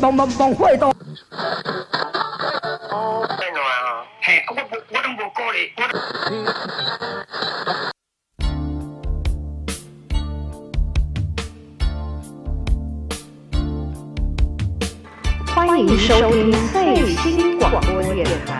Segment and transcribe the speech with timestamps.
[0.00, 0.90] 帮帮帮会到。
[15.54, 18.59] 欢迎收听最新广播电台。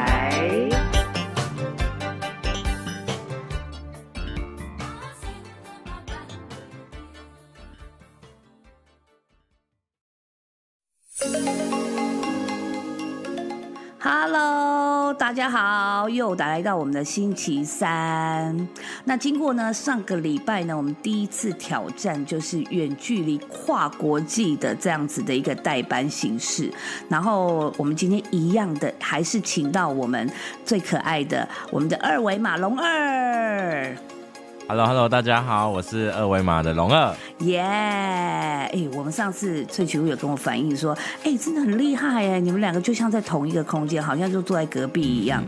[15.31, 18.69] 大家好，又打来到我们的星期三。
[19.05, 26.69] 那经过呢上个礼拜呢，我们第一次挑战就是远距离跨国际的这样子的一个代班形式。
[27.09, 30.29] 然后我们今天一样的，还是请到我们
[30.65, 33.97] 最可爱的我们的二维码龙二。
[34.71, 37.13] Hello，Hello，大家好，我是二维码的龙二。
[37.41, 37.61] 耶！
[37.61, 45.43] 哎，我们上次翠曲有跟我反映说，哎，真的很厉害哎，你们两个就像在同一个空间，好像就坐在隔壁一样，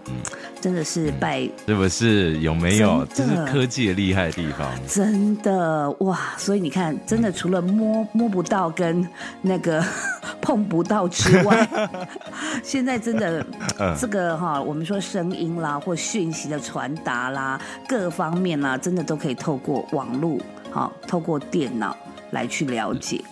[0.61, 2.37] 真的是拜，是不是？
[2.41, 3.07] 有没有？
[3.15, 4.69] 这是科技的厉害的地方。
[4.89, 6.19] 真的哇！
[6.37, 9.07] 所以你看，真的除了摸摸不到跟
[9.41, 9.85] 那个
[10.43, 11.69] 碰不到之外，
[12.65, 13.47] 现在真的
[13.79, 20.39] 嗯这个哈，我们说声音啦或讯息的传达啦，各方面啦，真的都可以透过网络，
[20.71, 21.97] 好，透过电脑
[22.31, 23.23] 来去了解。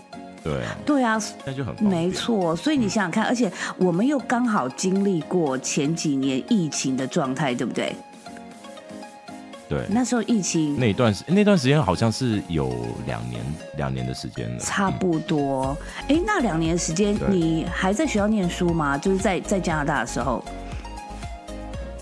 [0.43, 2.11] 对啊，对啊，那就很没。
[2.11, 7.95] 错，所以你想想看，而且我们又刚好经历过前几年疫情的状态，对不对？
[9.69, 12.73] 对，那时候疫情那一段时那段时间好像是有
[13.07, 13.41] 两年
[13.77, 14.59] 两年的时间了。
[14.59, 15.77] 差不多。
[16.09, 18.99] 哎、那两年时间你还在学校念书吗？
[18.99, 20.43] 就是在在加拿大的时候。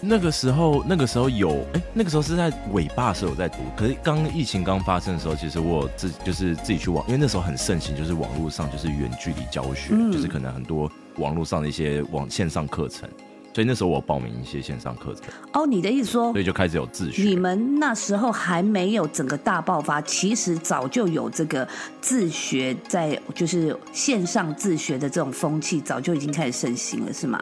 [0.00, 3.56] 那个时候，那个时候有，哎、那个时候是在尾巴的时候有在读。
[3.76, 13.08] 可是刚疫情刚发生的时候，其实我自就是自己去网，因为那时候很盛行，就是网络上就是远距离教学，嗯就是可能很多网络上的一些网线上课程，
[13.52, 17.22] 所以那时候我报名一些线上课程，哦，你的意思说所以就开始有自学。
[17.22, 21.66] 你们那时候还没有整个大爆发，其实早就有这个
[22.00, 27.40] 自学在，就是线上自学的这种风气，早就已经开始盛行了，是吗？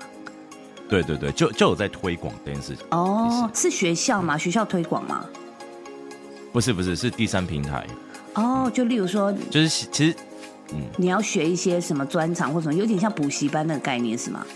[0.88, 2.84] 对对对，就就有在推广这件事情。
[2.90, 4.38] 哦，是学校吗？
[4.38, 5.24] 学校推广吗？
[6.52, 7.86] 不是不是，是第三平台，
[8.34, 10.16] 哦，就例如说就是其实
[10.72, 14.46] 嗯你要学一些什么专长或什么，有点像补习班那个概念是吗？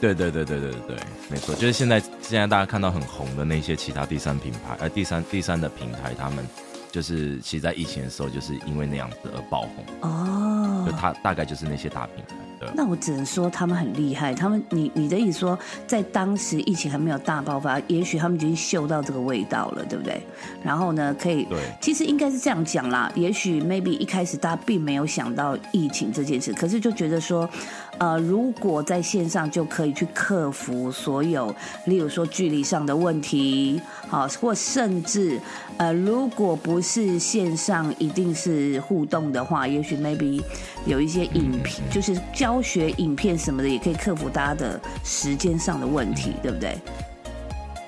[0.00, 0.96] 对对对对对对对，
[1.30, 6.46] 没错，就是现在现在大家看到很红的那些其他第三品牌，呃，第三第三的平台，他们
[6.92, 12.34] 就是其实在疫情的时候，就是因为那样子而爆红，哦就，他大概就是那些大品牌，
[12.66, 12.74] 对。
[12.76, 14.34] 那我只能说他们很厉害。
[14.34, 20.20] 他们，你你的意思说，在当时疫情还没有大爆发，也许他们已经嗅到这个味道了，对不对？
[20.62, 23.10] 然后呢，可以，对其实应该是这样讲啦。
[23.14, 27.48] 也许 maybe 一开始大家并没有想到疫情这件事，可是就觉得说，
[27.98, 31.54] 呃，如果在线上就可以去克服所有，
[31.86, 35.40] 例如说距离上的问题，好，或甚至
[35.78, 40.42] 呃，如果不是线上一定是互动的话，也许 maybe
[40.84, 46.78] 有一些影片，就是教学影片什么的，也可以克服大家的时间上的问题，对不对？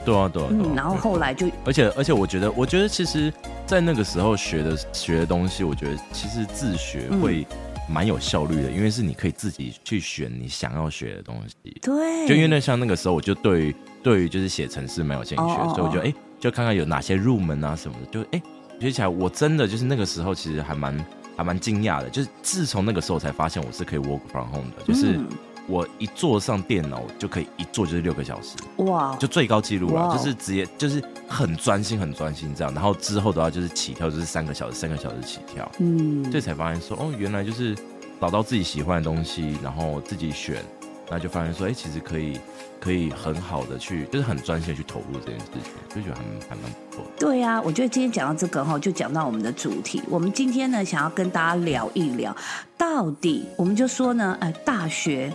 [0.04, 3.30] 对啊对啊，嗯，然后后来就而且而且我觉得，我觉得其实，
[3.66, 7.20] 在那个时候学的学的东西，我觉得其实自学嗯。
[7.20, 7.46] 会
[7.88, 11.54] 蛮有效率的，因为是你可以自己去选你想要学的东西。
[11.80, 15.42] 对，就因为那像那个时候，我就对对于就是写程式蛮有兴趣
[15.74, 18.42] 所以我就哎、就看看有哪些入门啊什么的，就哎、
[18.80, 21.06] 学起来我真的就是那个时候其实还蛮
[21.36, 25.28] 还蛮惊讶的，就是自从那个时候才发现我是可以 work from home 的，就是嗯
[25.68, 37.76] 我一坐上电脑就可以一坐就是六个小时，哇，就最高纪录了，就是直接就是很专心很专心这样，然后之后的话就是起跳就是三个小时三个小时起跳，嗯，这才发现说哦，原来就是
[38.20, 40.64] 找到自己喜欢的东西，然后自己选，
[41.10, 42.40] 那就发现说，哎、其实可以
[42.80, 47.10] 可以很好的去，就是很专心的去投入这件事情，就觉得还蛮还蛮不错的。
[47.18, 50.02] 对呀、我觉得今天讲到这个哈，就讲到我们的主题。
[50.08, 52.34] 我们今天呢，想要跟大家聊一聊，
[52.76, 55.32] 到底我们就说呢，哎，大学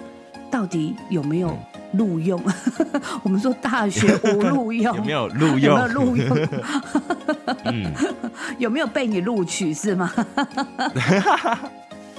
[0.53, 1.57] 到底有没有
[1.93, 2.39] 录用？
[3.23, 5.75] 我们说大学无录用， 有没有录用有用？
[5.75, 6.47] 没有录用？
[7.65, 7.91] 嗯，
[8.59, 10.11] 有没有被你录取是吗？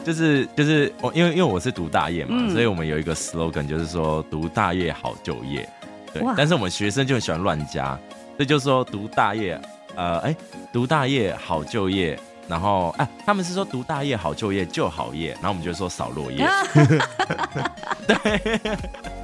[0.05, 5.67] 就是就是我因为因为我是读大业嘛，嗯所以我们有一个 slogan，就是说读大业好就业。
[6.13, 7.97] 对，但是我们学生就很喜欢乱加，
[8.37, 9.57] 所以就说读大业，
[9.95, 10.37] 呃，哎、
[10.73, 12.19] 读大业好就业。
[12.49, 16.47] 然后，哎、他们是说读大业好就业就好业，然后我们就说扫落业。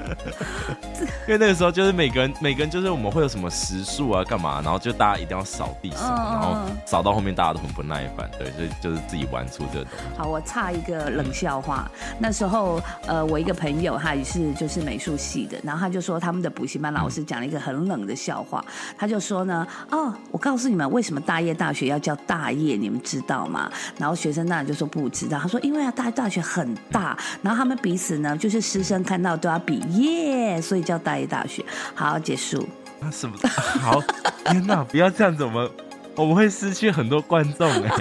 [1.27, 10.17] 因为那个时候就是每个人每个人就是我们会有什么时数啊干嘛，然后就大家一定要扫地什么，嗯嗯然后嗯扫到后面大家都很不耐烦，对，所以就是自己玩出这个东西。
[10.17, 11.89] 好，我插一个冷笑话。
[12.19, 18.63] 那时候，呃，我一个朋友，他也是就是美术系的，然后他就说他们的补习班老师讲了一个很冷的笑话，
[18.97, 23.71] 他就说呢，哦，我告诉你们为什么大业大学要叫大业，你们知道吗？
[23.97, 31.63] 然后学生当然就说不知道，他说因为啊大业大学很大，然后他们彼此呢就是师生看到都要比耶，所以叫大一大学。
[31.95, 32.67] 好，结束。
[33.01, 33.35] 啊什么？
[33.81, 33.99] 好，
[34.45, 35.69] 天哪，不要这样子，我们
[36.15, 37.91] 我们会失去很多观众哎，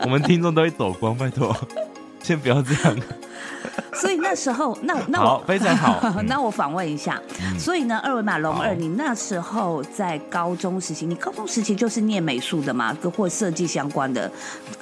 [0.00, 1.56] 我们听众都会走光，拜托，
[2.22, 2.96] 先不要这样。
[3.94, 6.00] 所以那时候，那那好我非常好。
[6.02, 7.20] 嗯 那我访问一下，
[7.58, 14.30] 所以呢，二维码龙二，你那时候在高中时期，你高中时期就是念美术的嘛，跟或设计相关的，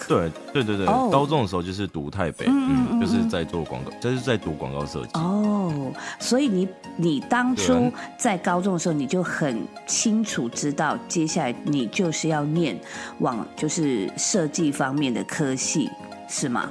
[0.07, 1.09] 对对对对，哦。
[1.11, 5.11] 高中的时候就是读台北，嗯，就是在做广告，就是在读广告设计。
[5.15, 12.79] 哦，所以你你当初在高中的时候，你就很清楚知道，接下来你就是要念
[13.19, 15.91] 往就是设计方面的科系，
[16.29, 16.71] 是吗？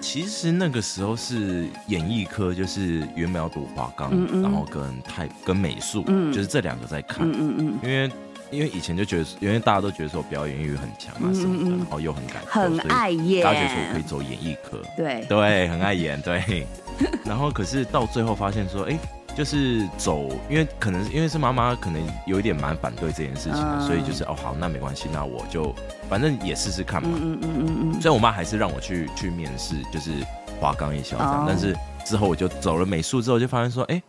[0.00, 4.42] 其实那个时候是演艺科，就是原本要读华冈，嗯嗯。
[4.42, 6.32] 然后跟泰跟美术，嗯。
[6.32, 7.28] 就是这两个在看。
[7.28, 8.10] 嗯嗯嗯，因为
[8.50, 11.78] 因为以前就觉得，因为大家都觉得说表演欲很强啊什么的，嗯嗯嗯。
[11.78, 16.66] 然后又很感很爱演大家觉得说我可以走演艺科，对，对，很爱演，对。
[17.24, 18.98] 然后可是到最后发现说，哎，
[19.36, 23.86] 就是走，因为可能因为是妈妈，可能有一点蛮反对这件事情的，嗯。
[23.86, 25.74] 所以就是哦好，那没关系，那我就
[26.08, 27.10] 反正也试试看嘛。
[27.12, 30.10] 嗯嗯嗯嗯嗯，虽然我妈还是让我去去面试，就是
[30.58, 31.44] 华冈艺校这样，哦。
[31.46, 34.02] 但是之后我就走了美术之后，就发现说，哎、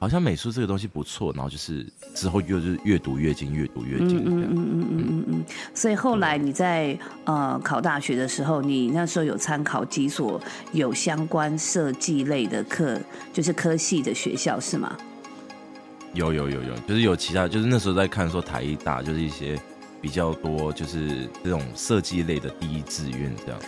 [0.00, 4.16] 好像美术这个东西不错，然后就是之后就是越读越精，越读越精。
[4.16, 5.44] 嗯嗯嗯嗯嗯嗯嗯。
[5.74, 10.40] 所以后来你在呃考大学的时候，你那时候有参考几所
[10.72, 12.98] 有相关设计类的课，
[13.30, 14.96] 就是科系的学校是吗？
[16.14, 19.60] 有有有有，就是有其他，就是那时候在看说台艺大，就是一些
[20.00, 23.60] 比较多，就是这种设计类的第一志愿这样，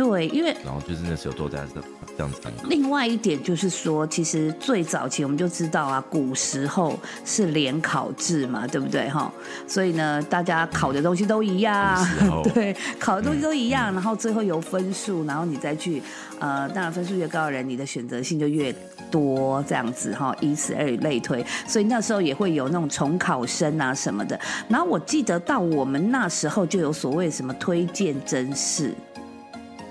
[0.00, 1.82] 对，因为然后就是那时候都在这
[2.16, 2.40] 这样子。
[2.64, 9.30] 另外一点就是说，其实最早期我们就知道啊，古时候是联考制嘛，对不对哈？
[9.66, 12.02] 所以呢，大家考的东西都一样
[12.54, 16.02] 对，考的东西都一样，然后最后由分数，然后你再去，
[16.38, 18.74] 呃，当然分数越高的人，你的选择性就越
[19.10, 21.44] 多，这样子哈，以此类类推。
[21.66, 24.40] 所以那时候也会有那种重考生啊什么的。
[24.66, 28.94] 然后我记得到我们那时候就有所谓什么推荐真试。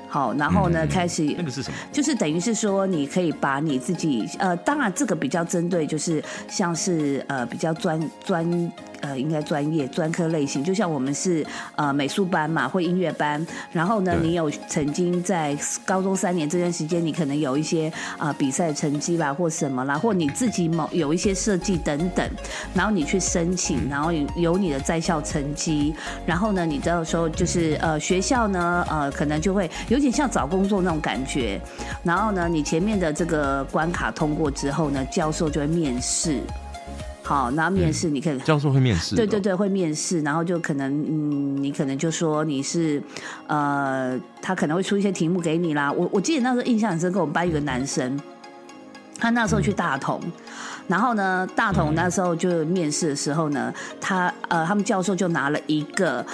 [0.09, 1.77] 好，然后呢，嗯开始那个是什么？
[1.91, 22.29] 就是等于是说，你可以把你自己呃，当然这个比较针对，就是像是呃比较专专呃应该专业专科类型，就像我们是呃美术班嘛，或音乐班，然后呢，你有曾经在高中三年这段时间，你可能有一些啊、呃比赛成绩啦，或什么啦，或你自己某有一些设计等等，
[22.73, 25.93] 然后你去申请，然后有你的在校成绩，
[26.25, 31.59] 然后呢，你到时候就是呃学校呢呃可能就会有点像找工作那种感觉，
[32.03, 36.39] 然后呢，你前面的这个关卡通过之后呢，教授就会面试。
[37.29, 42.99] 好，然后面试你可以、教授会面试、对对，对，会面试，然后就可能，嗯，你可能就说你是，
[43.45, 45.91] 呃，他可能会出一些题目给你啦。
[45.91, 48.19] 我我记得那时候印象很深刻，我们班有个男生，
[49.19, 50.19] 他那时候去大同，
[50.87, 53.71] 然后呢，大同那时候就面试的时候呢，
[54.01, 56.25] 他呃，他们教授就拿了一个。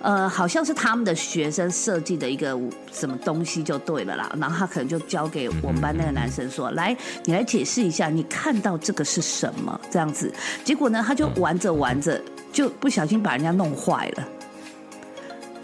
[0.00, 2.58] 呃，好像是他们的学生设计的一个
[2.92, 10.32] 什么东西就对了啦，然后他可能就交给我们班那个男生说：“来，你来解释一下，你看到这个是什么？”这样子，
[10.64, 12.20] 结果呢，他就玩着玩着
[12.52, 14.28] 就不小心把人家弄坏了。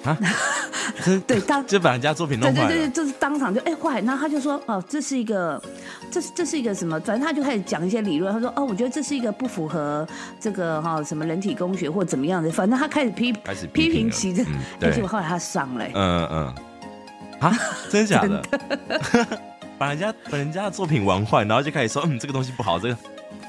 [0.04, 0.18] 啊，
[1.26, 2.68] 对，当 就把人家作品弄坏了。
[2.68, 5.60] 对对对，就是当场就哎坏，然后他就说哦，这是一个，
[6.10, 7.00] 这是这是一个什么？
[7.00, 8.32] 反正他就开始讲一些理论。
[8.32, 10.06] 他说哦，我觉得这是一个不符合
[10.38, 16.54] 这个哈、什么人体工学或怎么样的，反正他开始批开始批批评其的，嗯结对果后来他上了、嗯嗯，
[17.40, 17.58] 啊，
[17.90, 18.42] 真的假的？
[19.76, 22.96] 把人家把人家的作品玩坏，然后就开始说，嗯，这个东西不好，这个，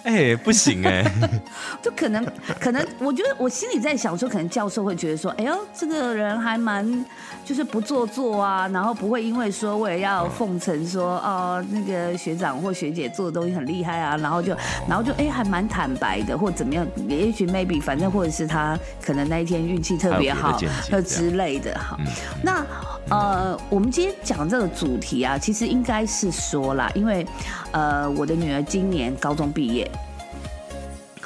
[0.06, 1.04] 哎、不行哎、
[1.82, 2.24] 就可能
[2.60, 7.06] 可能，我觉得我心里在想说，可能教授会觉得说，哎呦，这个人还蛮
[7.44, 14.56] 就是不做作啊，然后不会因为说为了要奉承说哦那个学长或学姐做的东西很厉害啊，然后就
[14.88, 21.98] 然后就哎还蛮坦白的或怎么样，也许 maybe 反正或者是他可能那一天运气特别好还有别的见解或之类的哈。
[22.00, 22.06] 嗯，
[22.44, 22.66] 那
[23.10, 27.26] 呃，我们今天讲这个主题啊，其实应该是说啦，因为
[27.72, 29.90] 呃，我的女儿今年高中毕业。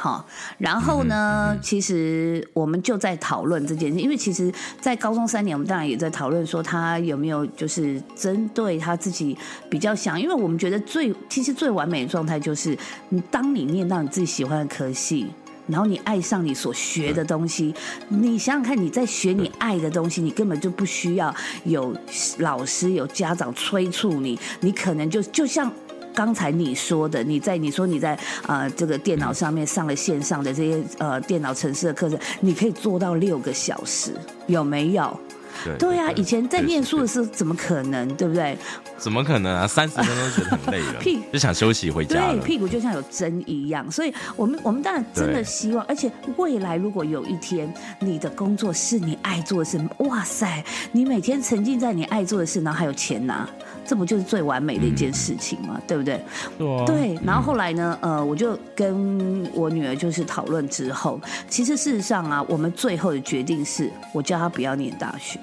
[0.01, 0.25] 好，
[0.57, 9.37] 然后呢，其实我们就在讨论这件事，因为其实，在高中三年，我们当然也在讨论说他有没有就是针对他自己
[9.69, 12.77] 比较想，因为我们觉得最其实最完美的状态就是，
[13.09, 15.27] 你当你念到你自己喜欢的科系。
[15.67, 17.75] 然后你爱上你所学的东西，
[18.07, 21.31] 你想想看，你在学你爱的东西，你根本就不需要
[21.63, 21.95] 有
[22.39, 25.71] 老师、有家长催促你，你可能就就像
[26.13, 34.13] 刚才你说的，你在你说你在呃这个电脑上面上了线上的这些呃电脑城市的课程，你可以做到六个小时，
[34.47, 35.19] 有没有？
[35.65, 38.57] 对对啊，以前在念书的时候怎么可能，对不对？
[38.97, 39.67] 怎么可能啊？
[39.67, 50.63] 三十分钟就觉得很累了 屁，就想休息回家对，屁股就像有针一样，所以我们我们当然真的希望，而且未来如果有一天你的工作是你爱做的事，哇塞，
[50.93, 53.45] 你每天沉浸在你爱做的事，然后还有钱拿，
[53.89, 55.81] 这不就是最完美的一件事情吗？
[55.87, 56.23] 对不对？
[56.59, 65.39] 对啊对，然后后来呢，呃，我就跟我女儿就是讨论之后，其实事实上啊，我们最后的决定是我叫她不要念大学。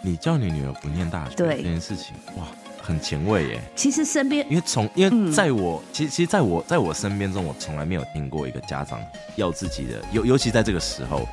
[0.00, 2.44] 你叫你女儿不念大学对这件事情，哇，
[2.80, 3.60] 很前卫耶。
[3.76, 8.98] 其实身边因为从因嗯为在我、其实其实在我在我身边中，我从来没有听过一个家长
[9.36, 11.28] 要自己的，尤尤其在这个时候，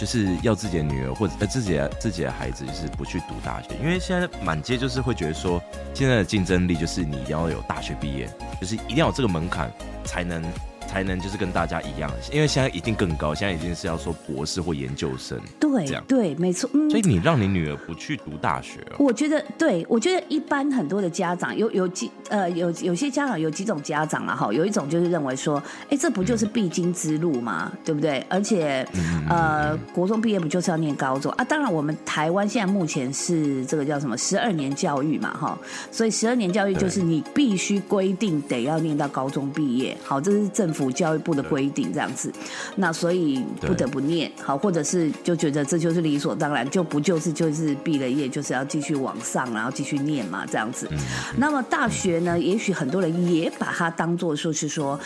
[0.00, 8.26] 就是要自己的女儿或者自己的自己的孩子，就是不去读大学，因为现在满街就是会觉得说，现在的竞争力就是你一定要有大学毕业，
[8.58, 9.70] 就是一定要有这个门槛
[10.02, 10.42] 才能
[10.90, 16.02] 才能就是跟大家一样，因为现在一定更高，现在已经是要说博士或研究生，对这样。
[16.08, 16.90] 对，没错，嗯。
[16.90, 18.80] 所以你让你女儿不去读大学？
[18.94, 28.24] 哦，我觉得，对我觉得一般很多的家长有有几呃有有些家长有几种家长了哈，有一种就是认为说，哎，这不就是必经之路嘛，对不对？
[28.28, 28.84] 而且
[29.28, 31.30] 呃，国中毕业不就是要念高中？
[31.32, 31.44] 啊？
[31.44, 35.56] 当然，我们台湾现在目前是这个叫什么十二年教育嘛哈，
[35.92, 42.32] 所以十二年教育就是你必须规定得要念到高中毕业，好，这是政府教育部的规定这样子。
[42.76, 50.88] 那所以不得不念好，或者是就觉得这就是理所当然，就不就是就是毕了业就是要继续往上，然后继续念嘛这样子。
[51.36, 54.96] 那么大学呢，也许很多人也把它当做说是说。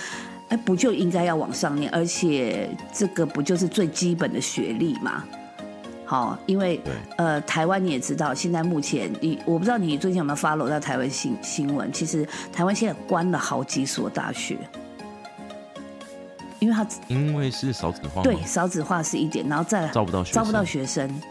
[0.51, 5.25] 哎，不就应该要往上念，而且这个不就是最基本的学历嘛？
[6.05, 6.79] 好，因为
[7.17, 14.59] 呃，台湾你也知道，现在目前你我不知道你最近有没有 follow 到台湾新新闻，其实台湾现在关了好几所大学，
[16.65, 20.43] 因为他因为是少子化，对，少子化是一点，然后再来招不到学生。
[20.43, 21.23] 招不到学生，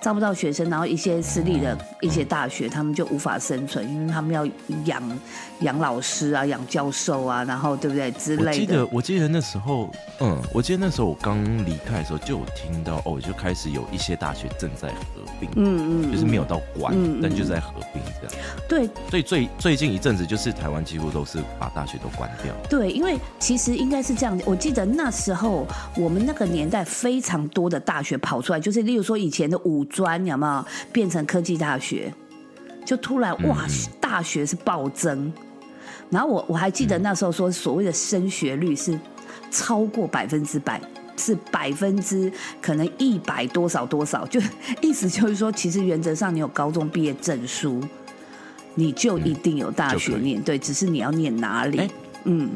[0.00, 4.46] 招不到学生，然后一些私立的一些大学，他们就无法生存，因为他们要
[4.86, 5.20] 养
[5.60, 8.88] 养老师啊，养教授啊，然后对不对之类的我记得，。
[8.92, 9.90] 我记得那时候，
[10.20, 18.46] 嗯，我记得那时候我刚离开的时候，就有听到哦，就开始有一些大学正在合并，嗯嗯，就是没有到关，但就是在合并这样。
[18.68, 22.54] 对所以最最近一阵子，就是台湾几乎都是把大学都关掉。
[22.68, 24.40] 对，因为其实应该是这样。
[24.46, 25.66] 我记得那时候
[25.96, 32.10] 我们那个年代非常多的大学跑出来，就是例如说以前的五专有没有变成科技大学，
[32.86, 33.66] 就突然哇，
[34.00, 35.30] 大学是暴增。
[36.08, 38.98] 然后我我还记得那时候说，所谓的升学率是
[39.50, 40.80] 超过百分之百。
[41.16, 42.32] 是百分之
[42.62, 44.40] 可能一百多少多少，就
[44.80, 47.78] 意思就是说，其实原则上你有高中毕业证书，
[48.74, 51.76] 你就一定有大学念，对，只是你要念哪里。
[51.76, 51.90] 哎
[52.24, 52.48] 嗯，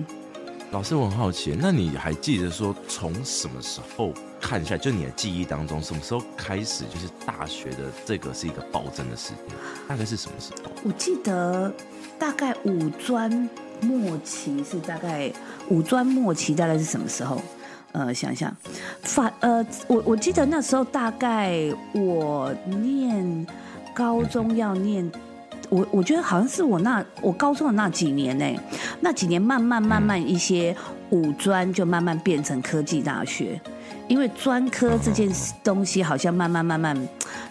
[0.71, 4.15] 老师，我很好奇，那你还记得说从什么时候
[4.47, 9.57] 看一下，就你的记忆当中，什么时候开始就是大学的这个是一个暴增的时间？
[9.89, 10.71] 大概是什么时候？
[10.85, 11.73] 我记得
[12.19, 13.49] 大概五专
[13.81, 15.33] 末期是大概
[15.71, 17.41] 五专末期大概是什么时候？
[17.93, 18.55] 呃，想想，
[19.01, 21.59] 反呃，我我记得那时候大概
[21.95, 23.47] 我念
[23.95, 25.11] 高中要念。
[25.71, 28.45] 我我觉得好像是我那我高中的那几年呢、
[29.01, 30.77] 那几年慢慢慢慢一些
[31.09, 33.59] 五专就慢慢变成科技大学，
[34.09, 35.31] 因为专科这件
[35.63, 36.97] 东西好像慢慢慢慢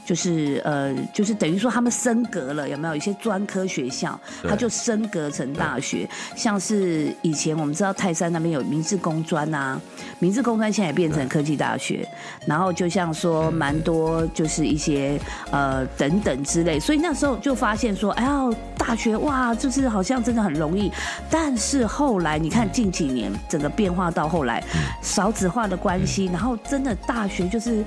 [0.06, 2.96] 就是呃就是等于说他们升格了，有没有？
[2.96, 4.50] 一些专科学校对。
[4.50, 9.82] 它就升格成大学，像是以前我们知道泰山那边有明治工专啊，
[10.20, 12.08] 明治工专现在也变成科技大学，
[12.46, 20.92] 然后就像说蛮多就是一些呃等等之类，所以那时候就发现说，哎呀，大学哇，就是好像真的很容易，
[21.32, 24.63] 但是后来你看近几年整个变化到后来
[25.02, 27.84] 少子化的关系，然后真的大学就是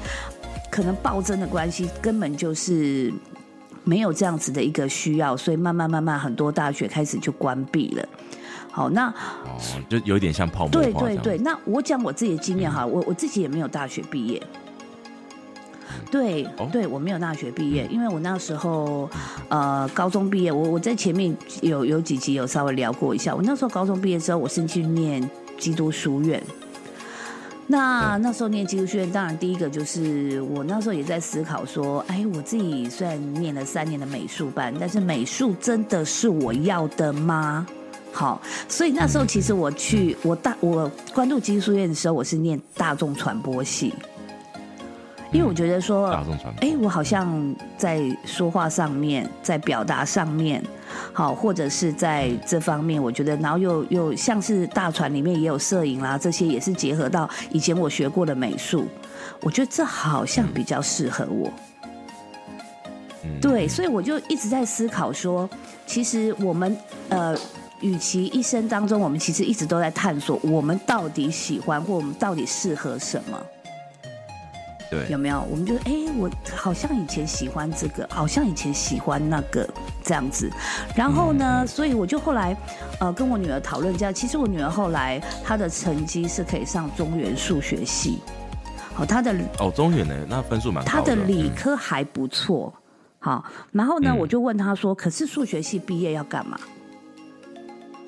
[0.71, 3.13] 可能暴增的关系，根本就是。
[3.89, 8.05] 没有这样子的一个需要，所以慢慢慢慢很多大学开始就关闭了。
[8.69, 9.07] 好，那
[9.45, 9.57] 哦，
[9.89, 14.43] 就有点像泡沫对对对，那我讲我自己的经验哈，我我自己也没有大学毕业。
[16.11, 19.09] 对哦对，我没有大学毕业，因为我那时候
[19.51, 21.33] 呃高中毕业，我我在前面
[21.63, 26.43] 有有几集有稍微聊过一下，我那时候高中毕业之后，我是去念基督书院。
[27.69, 37.67] 那那时候念基督书院，当然第一个就是我那时候也在思考说，哎，我自己虽然念了三年的美术班，但是美术真的是我要的吗？
[38.13, 43.93] 好，所以那时候其实我去我大我关注基督书院的时候，我是念大众传播系。
[45.33, 46.09] 因为我觉得说，
[46.61, 50.63] 哎，我好像在说话上面，在表达上面，
[51.13, 58.87] 好，或者是在这方面，我觉得，然后又又像是大船里面也有摄影啦，这些也是结合到以前我学过的美术，
[59.43, 61.53] 我觉得这好像比较适合我。
[63.41, 65.51] 对，所以我就一直在思考说，
[65.85, 66.77] 其实我们
[67.09, 67.37] 呃，
[67.81, 73.37] 与其一生当中，我们其实一直都在探索，我们到底喜欢或我们到底适合什么。
[74.91, 75.41] 对，有没有？
[75.51, 79.69] 我们就哎，我好像以前喜欢这个，好像以前喜欢那个
[80.03, 80.51] 这样子。
[80.95, 82.57] 然后呢，所以我就后来
[83.01, 84.15] 呃跟我女儿讨论这样。
[84.15, 88.21] 其实我女儿后来她的成绩是可以上中原数学系，
[88.95, 90.99] 好，她的哦中原呢，那分数蛮高的。
[90.99, 92.73] 她的理科还不错，
[93.19, 93.45] 好。
[93.73, 96.59] 然后呢，我就问她说：“可是数学系毕业要干嘛？”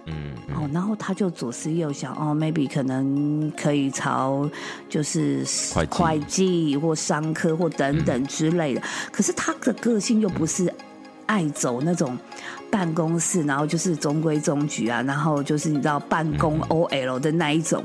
[0.08, 4.48] 嗯，哦，然后他就左思右想，哦，maybe 可能可以朝
[4.88, 5.44] 就是
[5.90, 8.82] 会计或商科或等等之类的。
[9.12, 10.72] 可是他的个性又不是
[11.26, 12.16] 爱走那种
[12.70, 17.84] 办公室，然后就是中规中矩啊，然后就是你知道办公 OL 的那一种。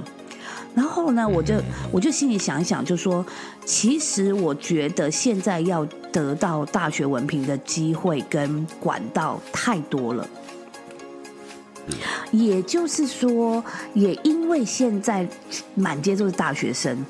[0.76, 1.54] 然后呢，我就
[1.92, 3.24] 我就心里想一想，就说
[3.64, 10.28] 其实我觉得现在要得到大学文凭的机会跟管道太多了。
[12.32, 13.64] 也就是说，
[13.94, 15.28] 也因为现在
[15.76, 17.06] 满街都是大学生，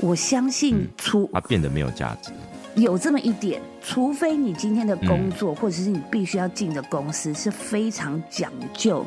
[0.00, 2.30] 我相信出它变得没有价值。
[2.76, 9.04] 有这么一点，除非你今天的工作或者是你必须要进的公司是非常讲究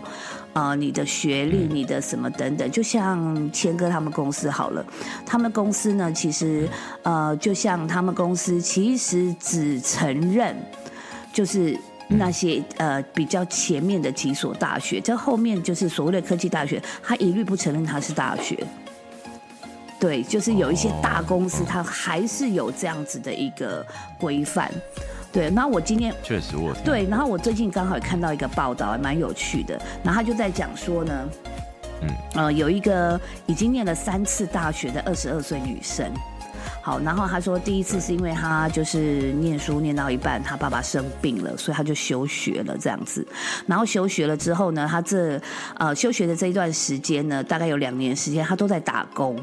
[0.51, 2.69] 呃，你的学历、你的什么等等。
[2.69, 4.85] 就像谦哥他们公司好了，
[5.25, 6.67] 他们公司呢，其实
[7.03, 10.53] 呃，就像他们公司其实只承认
[11.31, 11.77] 就是。
[12.17, 18.57] 那些呃比较前面的几所大学，这后面就是所谓的科技大学，他一律不承认它是大学。
[19.99, 23.85] 对，就是有一些大公司，它还是有这样子的一个
[24.19, 24.71] 规范。
[25.31, 29.79] 对，然后我今天确实我对，然后我最近刚好也看到一个报道，还蛮有趣的。
[30.03, 31.29] 然后他就在讲说呢，
[32.01, 36.11] 嗯呃，有一个已经念了三次大学的二十二岁女生。
[36.83, 43.25] 好，然后他说第一次是因为他就是念书念到一半，他爸爸生病了，所以他就休学了这样子。
[43.67, 45.39] 然后休学了之后呢，他这
[45.77, 49.37] 呃休学的这一段时间呢，大概有两年时间，他都在打工。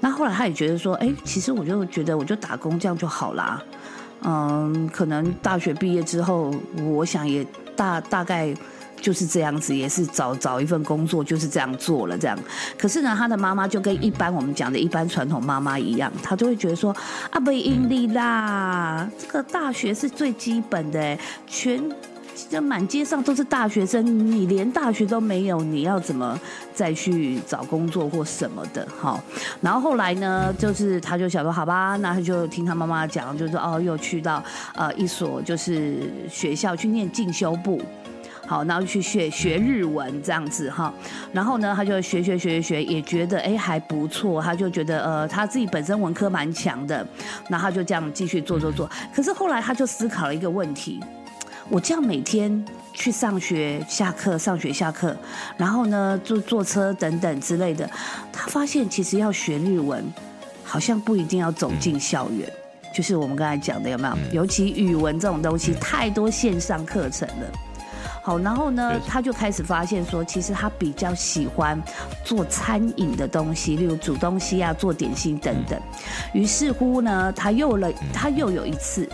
[0.00, 3.62] 那后来他也觉得说，哎，其实我就觉得我就打工这样就好啦。
[4.22, 8.54] 嗯，可能大学毕业之后，我想也大大概。
[9.04, 12.38] 就是这样子，也是找找一份工作，就是这样做了这样。
[12.78, 16.90] 可是呢，他的妈妈就跟一般我们讲的一般传统妈妈一样，她就会觉得说
[17.30, 21.78] ：“啊，不应力啦，这个大学是最基本的，全
[22.50, 26.40] 这满街上都是大学生，你连大学都没有，你要怎么
[26.72, 29.22] 再去找工作或什么的？”好，
[29.60, 34.42] 然后后来呢，就是他就想说：“好吧，那他就听他妈妈讲，就是哦，又去到
[34.74, 37.82] 呃一所就是学校去念进修部。”
[38.46, 40.92] 好，然后去学学日文这样子哈，
[41.32, 47.06] 然后呢，他就学学学学学，也觉得哎还不错，他就觉得呃他自己本身文科蛮强的，
[47.48, 48.88] 然后他就这样继续做做做。
[49.14, 51.00] 可是后来他就思考了一个问题：
[51.70, 55.16] 我这样每天去上学、下课、上学、下课，
[55.56, 57.88] 然后呢坐坐车等等之类的，
[58.30, 60.04] 他发现其实要学日文，
[60.62, 62.46] 好像不一定要走进校园，
[62.94, 64.42] 就是我们刚才讲的有没有？
[64.42, 67.50] 尤其语文这种东西，太多线上课程了。
[68.24, 71.78] 好，然后呢，他就开始发现说，其实他比较喜欢
[72.24, 75.78] 做餐饮的东西，例如煮东西啊、做点心等等。
[76.32, 79.06] 于是乎呢，他又了，他又有一次，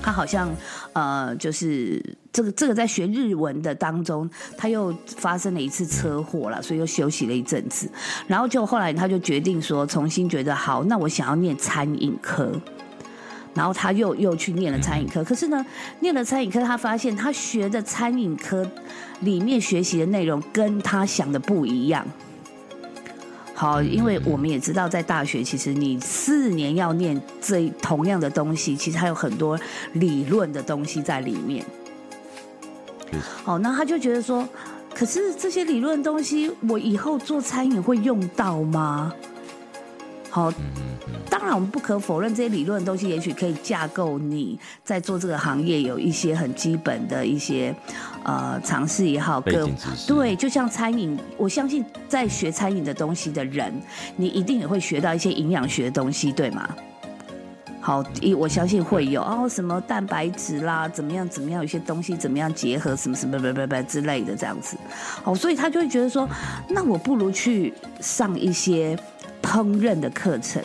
[0.00, 0.54] 他好像
[0.92, 2.00] 呃，就是
[2.32, 7.90] 这个这个在学日文的当中，他又发生了一次车祸了，所以又休息了一阵子。
[8.28, 12.52] 然后就后来他就决定说，重新觉得好，那我想要念餐饮科。
[13.56, 15.64] 然后他又又去念了餐饮科，可是呢，
[16.00, 18.70] 念了餐饮科，他发现他学的餐饮科
[19.20, 22.06] 里面学习的内容跟他想的不一样。
[23.54, 29.58] 好，因为我们也知道，在大学其实你四年要念这同样的东西，其实还有很多
[29.94, 31.64] 理论的东西在里面。
[33.42, 34.46] 好，那他就觉得说，
[34.94, 39.10] 可是这些理论东西，我以后做餐饮会用到吗？
[40.36, 40.52] 好，
[41.30, 47.74] 当然我们不可否认这些理论的东西，也许可以架构你在做这个行业有一些很基本的一些
[48.22, 49.40] 呃尝试也好，
[50.06, 53.72] 对，就像餐饮，我相信在学餐饮的东西的人，
[54.14, 56.68] 你一定也会学到一些营养学的东西，对吗？
[57.80, 64.76] 好，一我相信会有哦，什么蛋白质啦，怎么样怎么样，有些东西怎么样结合，什么什么不不不之类的这样子。
[65.24, 66.28] 哦，所以他就会觉得说，
[66.68, 68.98] 那我不如去上一些
[69.46, 70.60] 烹饪的课程，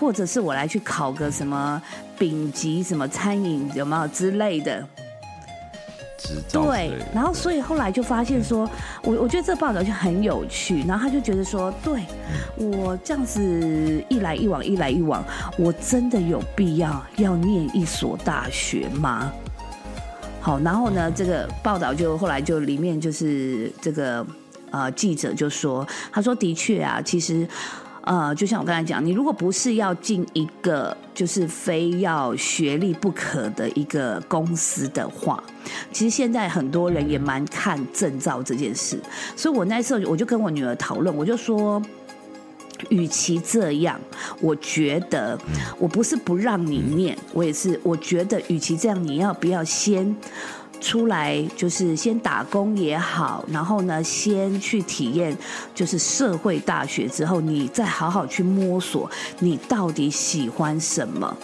[0.00, 1.80] 或者是我来去考个什么
[2.18, 4.82] 丙级什么餐饮有没有之类的。
[6.50, 8.68] 对，然后所以后来就发现说，
[9.02, 12.02] 我我觉得这个报道就很有趣，然后他就觉得说，对
[12.56, 15.22] 我这样子一来一往，一来一往，
[15.56, 19.30] 我真的有必要要念一所大学吗？
[20.40, 24.26] 好，然后呢，这个报道就后来就里面就是这个
[24.70, 27.46] 呃记者就说，他说的确啊，其实。
[28.08, 35.44] 呃，就像我刚才讲，你如果不是要进一个就是非要学历不可的一个公司的话，
[35.92, 38.98] 其实现在很多人也蛮看证照这件事。
[39.36, 41.82] 所以我那时候我就跟我女儿讨论，我就说，
[42.88, 44.00] 与其这样，
[44.40, 45.38] 我觉得
[45.78, 50.16] 我不是不让你念，我也是我觉得，与其这样，你要不要先？
[50.80, 55.36] 出来就是先打工也好，然后呢，先去体验
[55.74, 59.10] 就是社会大学之后，你再好好去摸索
[59.40, 61.36] 你到底喜欢什么。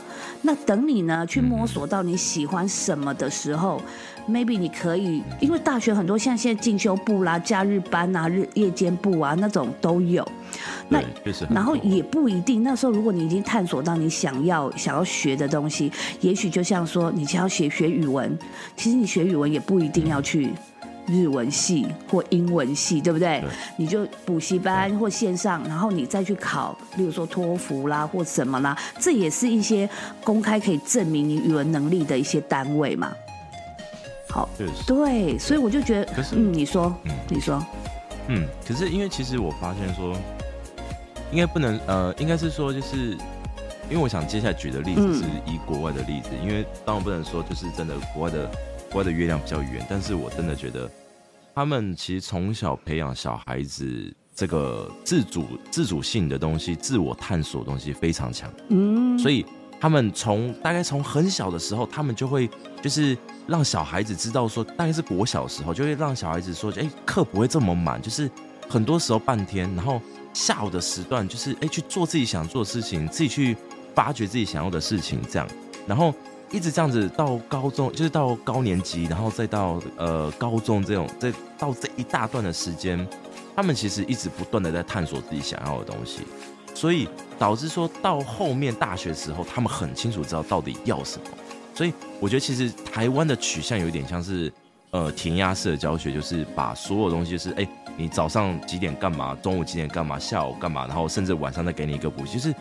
[0.42, 3.80] 那等你呢去摸索到你喜欢什么的时候
[4.28, 10.26] ，maybe 你可以，因为大学很多像现在进修部啦、假日班啊、日夜间部啊那种都有。
[10.88, 11.02] 那
[11.50, 18.38] 然后也不一定，那时候如果你已经探索到你想要想要学的东西，也许就像说你想要学学语文，
[18.76, 20.50] 其实你学语文也不一定要去
[21.06, 23.40] 日文系或英文系，对不对？
[23.40, 29.88] 对你就补习班或线上，然后你再去考，例如说托福啦或什么啦，这也是一些
[30.22, 33.12] 公开可以证明你语文能力的一些单位嘛。
[34.28, 34.48] 好，
[34.86, 37.64] 对，所以我就觉得可是，嗯，你说，嗯你说，
[38.28, 40.16] 嗯，可是因为其实我发现说，
[41.34, 43.10] 应该不能呃，应该是说就是，
[43.90, 48.48] 因为我想接下来举的例子嗯是以国外的例子，因为当然不能说就是真的国外的
[48.88, 50.88] 国外的月亮比较圆，但是我真的觉得
[51.52, 58.48] 他们其实从小培养小孩子这个自主自主性的东西、自我探索的东西非常强。
[58.68, 59.44] 嗯，所以
[59.80, 62.48] 他们从大概从很小的时候，他们就会
[62.80, 63.18] 就是
[63.48, 68.30] 让小孩子知道说，大概是国小的时候，就会让小孩子说，哎，课不会这么满，就是
[68.68, 70.00] 很多时候半天，然后
[70.34, 73.56] 下午的时段就是哎去做自己想做的事情，自己去
[73.94, 75.48] 发掘自己想要的事情，这样，
[75.86, 76.12] 然后
[76.50, 83.06] 一直这样子到高中，就是到高年级，然后再到呃高中这种，再到这一大段的时间，
[83.56, 86.22] 他们其实一直不断的在探索自己想要的东西。
[86.74, 91.24] 所以导致说到后面大学时候，他们很清楚知道到底要什么。
[91.72, 94.52] 所以我觉得其实台湾的取向有点像是
[94.90, 102.54] 呃填鸭式的教学，就是把所有东西就是哎、你早上几点干嘛，中午几点干嘛，下午干嘛，然后甚至晚上再给你一个补习，就是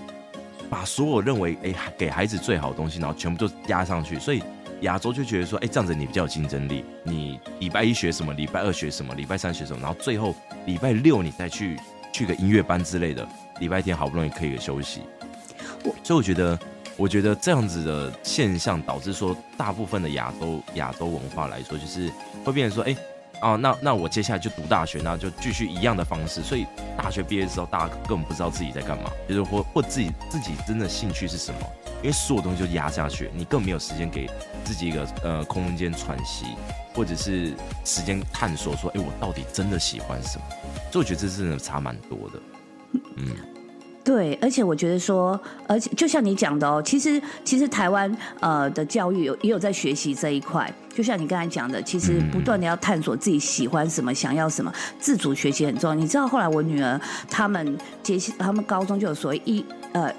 [0.70, 4.20] 把所有认为哎、给孩子最好的东西，然后全部都压上去。
[4.20, 4.44] 所以
[4.82, 6.84] 亚洲就觉得说，哎、这样子你比较有竞争力。
[7.04, 11.80] 你礼拜一学什么，礼拜二学什么，礼拜三学什么，然后最后礼拜六你再去
[12.12, 13.28] 去个音乐班之类的，
[13.60, 15.02] 礼拜天好不容易可以休息。
[16.04, 16.60] 所以我觉得，
[16.96, 22.12] 我觉得这样子的现象导致说，大部分的亚洲亚洲文化来说，就是
[22.44, 22.96] 会变成说，哎、
[23.44, 26.42] 哦，那那我接下来就读大学，那就继续一样的方式。
[26.42, 26.66] 所以
[26.98, 31.60] 大学毕业之后，大家根本不知道自己在干嘛，就是或或自己自己真的兴趣是什么，
[32.02, 34.30] 因为所有东西就压下去，你更没有时间给
[34.64, 36.46] 自己一个呃空间喘息，
[36.96, 37.54] 或者是
[37.84, 40.46] 时间探索说，哎、我到底真的喜欢什么？
[40.90, 42.40] 所以我觉得这真的差蛮多的。
[43.18, 43.36] 嗯，
[44.04, 55.96] 对，而且我觉得说，而且就像你讲的哦，其实其实台湾呃的教育有也有在学习这一块，就像你刚才讲的，其实不断的要探索自己喜欢什么，想要什么，自主学习很重要。
[55.96, 60.14] 你知道后来我女儿他们接他们高中就有所谓一呃。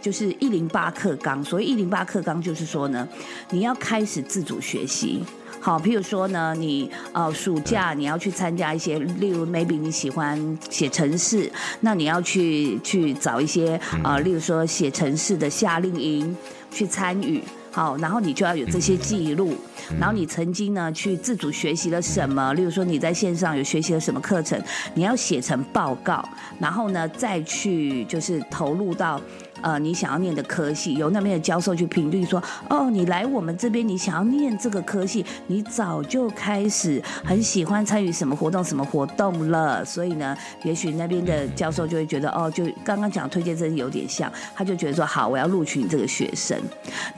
[0.00, 3.06] 就是一零八课纲，所谓一零八课纲就是说呢，
[3.50, 5.22] 你要开始自主学习。
[5.64, 11.48] 好，譬如说呢，你呃暑假你要去参加一些，例如 maybe 你喜欢写城市，
[11.78, 16.36] 那你要去去找一些呃，例如说写城市的夏令营
[16.72, 17.40] 去参与。
[17.70, 19.56] 好，然后你就要有这些记录，
[19.98, 22.52] 然后你曾经呢去自主学习了什么？
[22.54, 24.60] 例如说你在线上有学习了什么课程，
[24.94, 26.22] 你要写成报告，
[26.58, 29.18] 然后呢再去就是投入到
[29.62, 46.58] 呃你想要念的科系，由那边的教授去评定说，哦，你来我们这边，你想要念这个科系，你早就开始很喜欢参与什么活动什么活动了，所以呢，也许那边的教授就会觉得，哦，就刚刚讲推荐真有点像，他就觉得说，好，我要录取你这个学生，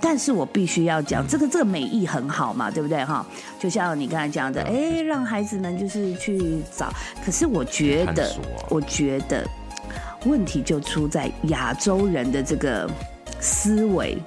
[0.01, 3.05] 但是我必须要讲，这个这个美意很好嘛，对不对？
[3.05, 3.25] 哈？
[3.59, 6.93] 就像你刚才讲的，哎，让孩子们就是去找，
[7.25, 8.31] 可是我觉得，
[8.69, 9.47] 我觉得
[10.25, 12.89] 问题就出在亚洲人的这个
[13.41, 14.19] 思维。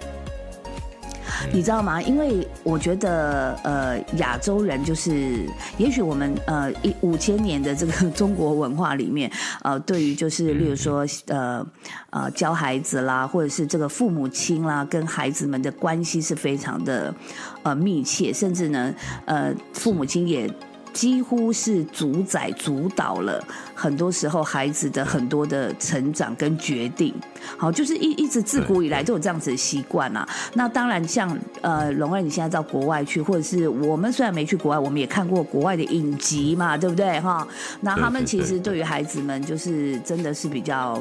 [1.53, 2.01] 你知道吗？
[2.01, 5.45] 因为我觉得，呃，亚洲人就是，
[5.77, 9.31] 也许我们呃一五千年的这个中国文化里面，
[9.61, 11.63] 呃，对于就是，例如说，呃
[12.09, 17.13] 呃，教孩子啦，或者是这个父母亲啦，跟孩子们的关系是非常的
[17.61, 20.49] 呃密切，甚至呢，呃，父母亲也。
[20.97, 23.39] 几乎是主宰主导了
[23.75, 27.13] 很多时候孩子的很多的成长跟决定，
[27.55, 30.27] 好，就是一一直自古以来都有这样子的习惯啊。
[30.55, 37.47] 那当然，像呃龙儿，你现在到国外去，或者是我们虽然没去国外，我们也看过国外的影集嘛，对不对哈？
[37.81, 40.99] 那他们其实对于孩子们，就是真的是比较。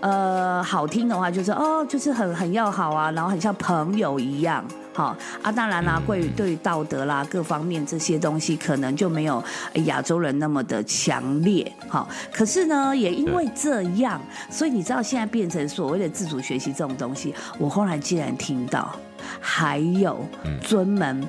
[0.00, 5.52] 呃，好听的话就是哦，就是很很要好啊，然后很像朋友一样，好啊。
[5.52, 9.42] 当然啦，对于对于道德啦各方面这些东西，可能就没有
[9.84, 12.08] 亚洲人那么的强烈，好。
[12.32, 18.94] 可是呢，也因为这样，所以你知道现在变成所谓的自主学习这种东西，我后来竟然听到
[19.40, 20.26] 还有
[20.60, 21.26] 专门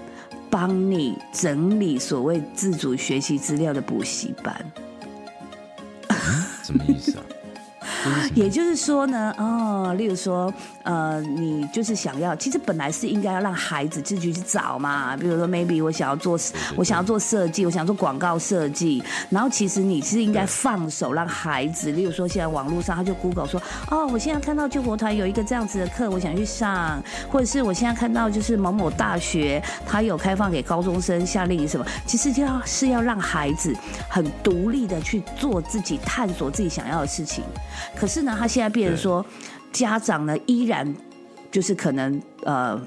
[0.50, 4.54] 帮你整理所谓自主学习资料的补习班，
[6.64, 7.24] 什么意思啊？
[8.34, 15.16] 也就是说呢，哦，例如说，呃，你就是想要，其实本来是应该要让孩子自己去找嘛。
[15.18, 16.38] 比如说，maybe 我想要做，
[16.76, 33.76] 我想要做设计，我想做广告设计，然后其实你是应该放手让孩子，例如说，现在网络上他就 Google 说，哦，我现在看到救国团有一个这样子的课，我想去上，或者是我现在看到就是某某大学他有开放给高中生夏令营什么，其实就要是要让孩子
[34.10, 37.44] 很独立的去做自己探索自己想要的事情。
[37.96, 39.26] 可是呢，他现在变成说，
[39.72, 40.94] 家长呢依然
[41.52, 42.82] 就是可能呃。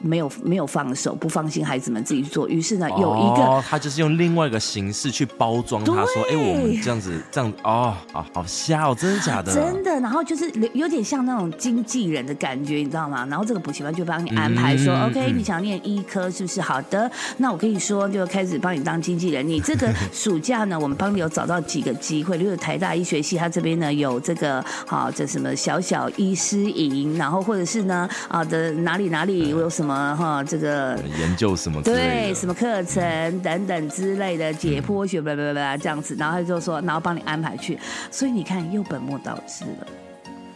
[0.00, 2.48] 没有没有放手，不放心孩子们自己去做。
[2.48, 9.52] 于是呢，有一个他就是用另外一个形式去包装，他说：“哎，我们这样子这样哦，好好瞎哦，真的假的？
[9.52, 13.26] 真的。”然后就是有点像那种经纪人的感觉，你知道吗？
[13.28, 16.60] 然后这个补习班就帮你安排说：“OK，你想念医科是不是？
[16.60, 19.46] 好的，那我跟你说，就开始帮你当经纪人。
[19.46, 30.44] 你这个 暑假呢，我们帮你有找到几个机会，例如台大医学系，他这边呢有这个好这什么小小医师营，然后或者是呢啊的哪里哪里有什么。”什么哈？
[30.44, 31.80] 这个研究什么？
[31.82, 37.78] 对，什么课程等等之类的解剖学，不不不这样子，然后他就说，然后帮你安排去。
[38.10, 39.86] 所以你看，又本末倒置了。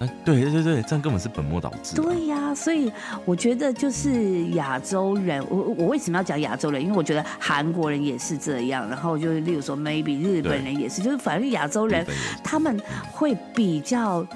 [0.00, 1.96] 嗯，对对对，这样根本是本末倒置。
[1.96, 2.92] 对呀，所以
[3.24, 6.82] 我觉得就是亚洲人，我我为什么要讲亚洲人？
[6.82, 12.04] 因为我觉得韩国人也是这样，然后就是例如说，maybe 日本人也是，就是反正亚洲人
[12.44, 12.78] 他们
[13.10, 14.26] 会比较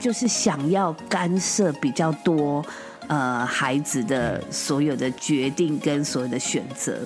[0.00, 2.66] 就是想要干涉比较多。
[3.06, 7.00] 呃，孩子的所有的决定跟所有的选择，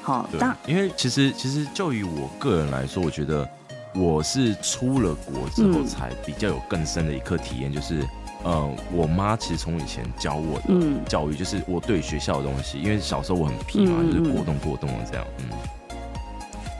[0.00, 3.46] 好，当因为其实其实就以我个人来说，我觉得
[3.94, 8.02] 我是出了国之后才比较有更深的一刻体验，就是
[8.44, 10.74] 呃，我妈其实从以前教我的
[11.06, 15.48] 教育，就是我对学校的东西，因为小时候我很皮嘛，就是过动过动的这样，嗯，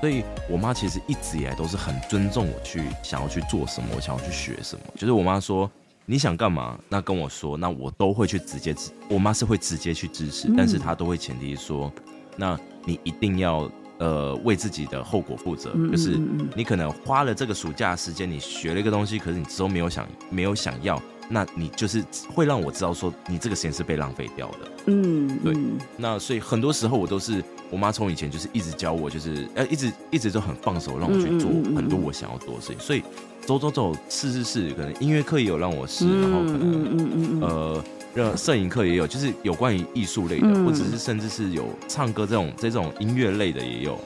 [0.01, 5.71] 所以我妈其实一直以来都是很尊重我去想要去做什么，我想要去学什么，就是我妈说。
[6.07, 6.79] 你想干嘛？
[6.89, 8.91] 那跟我说，那我都会去直接支。
[9.09, 11.93] 我妈是会直接去支持，但是她都会前提说，
[12.37, 15.71] 那你一定要呃为自己的后果负责。
[15.91, 16.19] 就是
[16.57, 24.59] 你可能花了这个暑假时间，你学了一个东西，可是你之后没有想没有想要，那你就是会让我知道说你这个时间是被浪费掉的。
[24.87, 25.57] 嗯，对。
[25.97, 33.03] 那所以很多时候我都是我妈从以前就是一直教我，就是呃一直一直都很放手让我去做很多我想要做的事情，所以。
[33.47, 43.99] 走走走，试试试，可能音乐课也有让我试，然后可能呃，让摄影课也有，就是有关于艺术类的，或者是甚至是有唱歌这种这种音乐类的也有。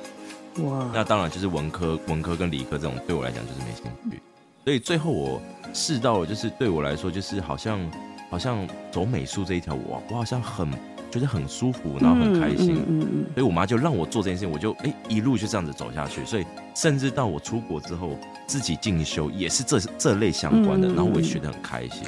[0.62, 0.88] 哇！
[0.94, 4.18] 那当然就是文科、文科跟理科这种对我来讲就是没兴趣，
[4.64, 5.42] 所以最后我
[5.74, 7.78] 试到了，就是对我来说就是好像
[8.30, 10.66] 好像走美术这一条，我我好像很
[11.14, 22.02] 觉得很舒服，然后很开心，嗯嗯嗯所以我妈就让我做这件事情，我就哎、一路就这样子走下去，所以甚至到我出国之后自己进修也是这这类相关的，然后我也学得很开心，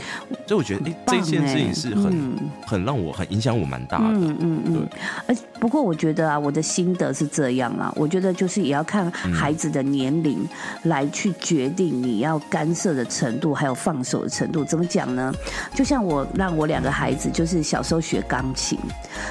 [0.46, 2.36] 所以我觉得哎、棒这件事情是很、嗯。
[2.66, 4.88] 很让我很影响我蛮大的，嗯嗯嗯，
[5.28, 7.92] 而不过我觉得啊，我的心得是这样啦。
[7.94, 10.44] 我觉得就是也要看孩子的年龄
[10.84, 14.64] 来去决定你要干涉的程度，还有放手的程度。
[14.64, 15.32] 怎么讲呢？
[15.74, 18.76] 就像我让我两个孩子就是小时候学钢琴，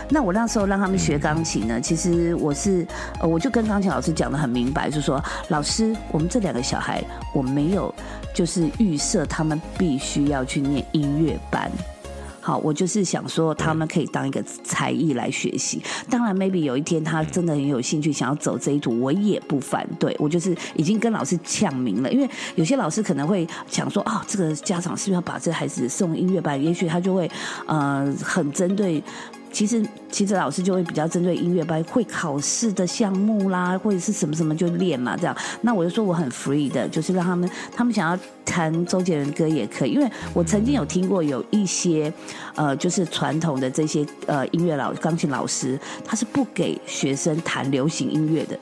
[0.10, 2.86] 那我那时候让他们学钢琴呢，其实我是
[3.20, 7.94] 呃，我就跟钢琴老师讲的很明白，就说老师，我们这两个小孩我没有
[8.34, 11.72] 就是预设他们必须要去念音乐班。
[12.40, 15.82] 好，我就是想说，他们可以当一个才艺来学习。
[16.12, 20.16] 当然，maybe 有一天他真的很有兴趣，想要走这一途，我也不反对。
[20.20, 26.64] 我就是已经跟老师呛明了，因为有些老师可能会想说，啊，这个家长是不是要把这孩子送音乐班？
[26.64, 27.28] 也许他就会
[27.66, 29.04] 呃很针对。
[29.56, 35.34] 其实，其实老师就会比较针对音乐班会考试的项目啦，或者是什么什么就练嘛，这样。
[35.62, 42.12] 那我就说我很 free 的，就是让他们他们想要弹周杰伦歌也可以，因为我曾经有听过有一些
[42.56, 48.60] 呃，就是传统的这些呃音乐老钢琴老师，他是不给学生弹流行音乐的。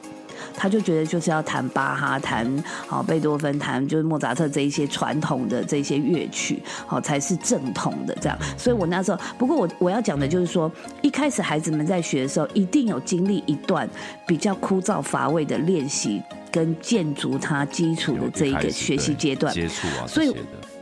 [0.63, 8.39] 他就觉得就是要弹巴哈、弹好贝多芬、弹就是莫扎特这一些传统的这些乐曲，好才是正统的这样。
[8.57, 10.71] 所以我那时候，不过我我要讲的就是说，
[11.01, 13.89] 一开始孩子们在学的时候，一定有经历一段
[14.25, 19.53] 比较枯燥乏味的练习跟建筑他基础的这一个学习阶段。
[19.53, 20.33] 接触啊所以。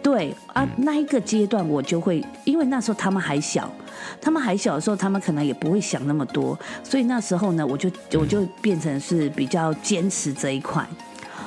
[0.01, 3.71] 对啊，那一个阶段我就会，因为那时候他们还小，
[4.19, 10.85] 他们还小的时候，他们可能也不会想那么多，所以那时候呢，我就我就变成是比较坚持这一块。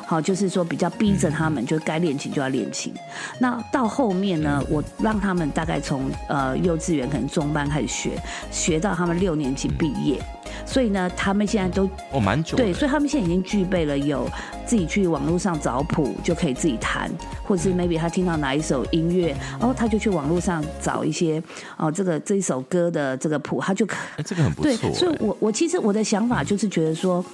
[0.07, 2.93] 好，就是说比较逼着他们，就该练琴就要练琴。
[3.39, 8.11] 那到后面呢，我让他们大概从呃幼稚园可能中班开始学，
[8.51, 10.21] 学到他们六年级毕业。
[10.67, 12.65] 所以呢，他们现在都哦，蛮久的。
[12.65, 14.29] 对，所以他们现在已经具备了有
[14.67, 17.11] 自己去网络上找谱就可以自己弹，
[17.43, 21.43] 或者是 maybe 他听到哪一首音乐，哦，他就去网络上找一些
[21.77, 24.71] 哦这个这一首歌的这个谱，他就可哎，这个很不，错。
[24.71, 27.25] 哎所以我我其实我的想法就是觉得说。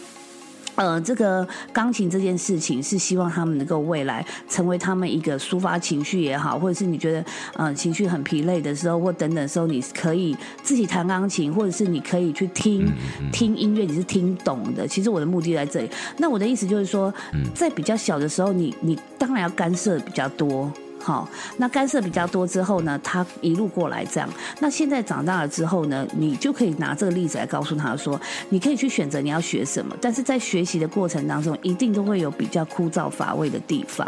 [0.81, 12.87] 呃，这个钢琴这件事情是希望他们能够未来成为他们一个抒发情绪也好，或者是你觉得呃情绪很疲累的时候，或等等的时候，你可以自己弹钢琴，或者是你可以去听、
[13.21, 14.88] 嗯听音乐，你是听懂的。
[14.88, 15.90] 其实我的目的在这里。
[16.16, 20.73] 那我的意思就是说，嗯在比较小的时候，你你当然要干涉比较多。
[21.02, 24.28] 好，那干涉比较多之后呢，他一路过来这样。
[24.60, 34.06] 那现在长大了之后呢，你就可以拿这个例子来告诉他说，你可以去选择你要学什么，但是在学习的过程当中，一定都会有比较枯燥乏味的地方。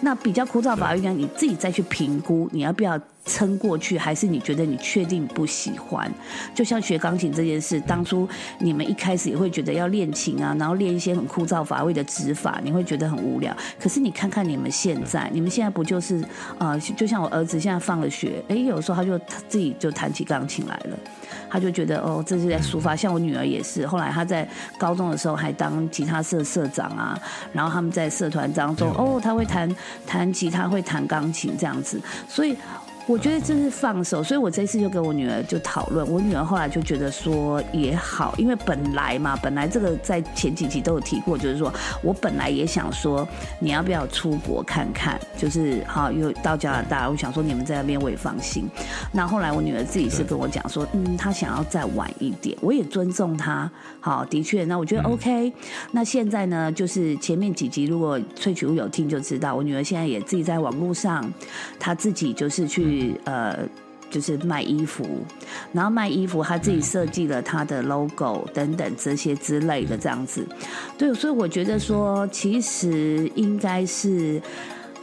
[0.00, 6.10] 那比较枯燥乏味呢，你自己再去评估你要不要撑过去，还是你觉得你确定不喜欢？
[6.54, 13.56] 就像学钢琴这件事，当初你们一开始也会觉得要练琴啊，然后练一些很枯燥乏味的指法，你会觉得很无聊。
[13.80, 16.22] 可是你看看你们现在，你们现在不就是
[16.58, 20.98] 呃，就像我儿子现在放了学，哎，有时候他就他自己就弹起钢琴来了。
[21.48, 22.96] 他就觉得哦，这是在抒发。
[22.96, 24.46] 像我女儿也是，后来她在
[24.78, 27.18] 高中的时候还当吉他社社长啊，
[27.52, 29.74] 然后他们在社团当中，哦，他会弹
[30.06, 32.56] 弹吉他，会弹钢琴这样子，所以。
[33.06, 43.26] 我觉得这是放手，所以我这次就跟我女儿就讨论，我女儿后来就觉得说也好，因为本来嘛，本来这个在前几集都有提过，就是说我本来也想说
[43.58, 48.68] 你要不要出国看看，就是好又到加拿大，我想说你们在那边我也放心。
[49.10, 53.68] 那后来我女儿自己是跟我讲说，嗯，她想要再晚一点，我也尊重她。
[54.00, 55.52] 好，的确，那我觉得 OK。
[55.90, 61.28] 那现在呢，就是前面几集如果萃取物有听就知道，我女儿现在也自己在网络上，
[61.80, 62.91] 她自己就是去
[63.24, 63.58] 呃。
[64.12, 65.06] 就是卖衣服，
[65.72, 70.46] 然后卖衣服，他自己设计了他的 logo 等等这些之类的这样子，
[70.98, 74.38] 对，所以我觉得说，其实应该是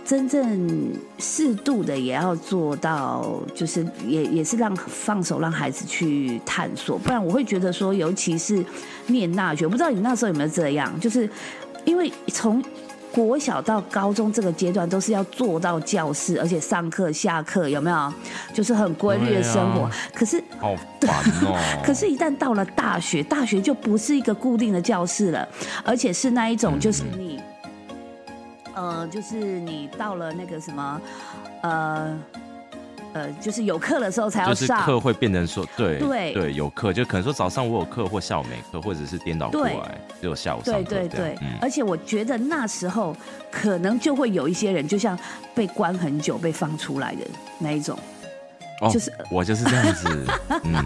[0.05, 8.63] 真正适度的，也要做到，就是也也是让放手让孩子去探索，不然我会觉得说，尤其是
[9.07, 11.27] 念大学，我不知道你那时候有没有这样，就是
[11.83, 12.63] 因为从。
[13.11, 18.13] 国小到高中这个阶段都是要坐到教室，而且上课下课有没有？
[18.53, 19.83] 就是很规律的生活。
[19.83, 21.57] 啊可是好烦哦。
[21.83, 25.47] 可是，一旦到了大学，大学就不是一个固定的教室了，
[25.83, 27.39] 而且是那一种，就是你，
[28.73, 31.01] 呃，就是你到了那个什么，
[31.61, 32.17] 呃。
[33.13, 36.33] 呃，就是有课的时候才要就是上，课会变成说，对对。
[36.33, 43.15] 对，有课就可能说早上我有课或下午没课，或者是颠倒过来，只有下午上对课对对对。，嗯，而且我觉得那时候
[43.51, 45.17] 可能就会有一些人，就像
[45.55, 47.21] 被关很久被放出来的
[47.57, 47.97] 那一种，
[48.81, 50.25] 哦就是 我就是这样子，
[50.65, 50.85] 嗯，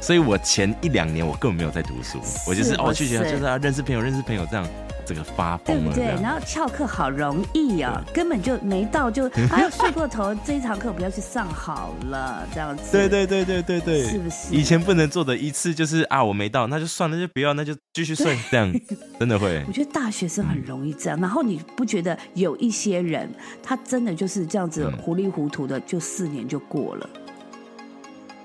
[0.00, 4.66] 所以我前一两年我根本没有在读书，我就是哦去学校就是要认识朋友，认识朋友这样，
[5.06, 6.06] 整个发对不对？
[6.22, 12.92] 然后翘课好容易哦，根本就没到就 哎睡过头，这一堂课不要去上好了，这样子。
[12.92, 18.72] 对对对对对对，是不是以前不能做的一次就是啊，我没到，那就算了，就不要，那就继续睡，这样
[19.18, 19.72] 真的会我。
[19.72, 23.28] 觉得大学生很容易这样，然后你不觉得有一些人
[23.62, 27.10] 他真的就是这样子嗯糊里糊涂的，就四年就过了。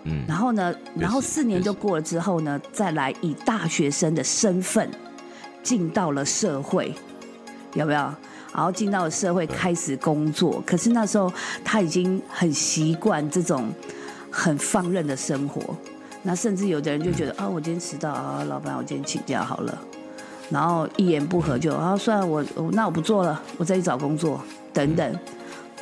[0.03, 4.89] 嗯，然后呢，然后四年就过了之后呢，再来以大学生的身份
[5.67, 6.93] 进到了社会，
[7.73, 7.99] 有没有？
[8.53, 11.29] 然后进到了社会开始工作，可是那时候
[11.61, 13.67] 他已经很习惯这种
[14.31, 15.75] 很放任的生活。
[16.23, 19.77] 那甚至有的人就觉得啊，我今天迟到啊，老板，我今天请假好了。
[20.49, 24.41] 然后一言不合就啊，算了，我我那我不做了，我再去找工作
[24.71, 25.19] 等等。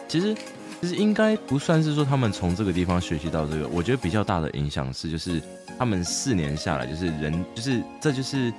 [0.07, 0.35] 其实
[0.81, 5.39] 其实应该不算是说他们从这个地方学习到这个，我觉得比较大的影响是，就是
[5.77, 8.51] 他们四年下来，就是人，就是这就是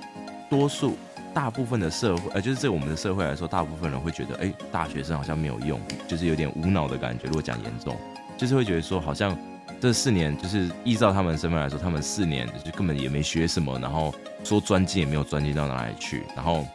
[0.49, 0.97] 多数
[1.37, 7.25] 大部分的社会，呃，就是在我们的社会来说，大部分人会觉得，哎，大学生好像没有用，就是有点无脑的感觉。
[7.27, 7.95] 如果讲严重，
[8.35, 9.37] 就是会觉得说，好像
[9.79, 14.11] 这四年就是依照他们身份来说，他们四年就根本也没学什么，然后
[14.43, 16.65] 说专精也没有专精到哪里去，然后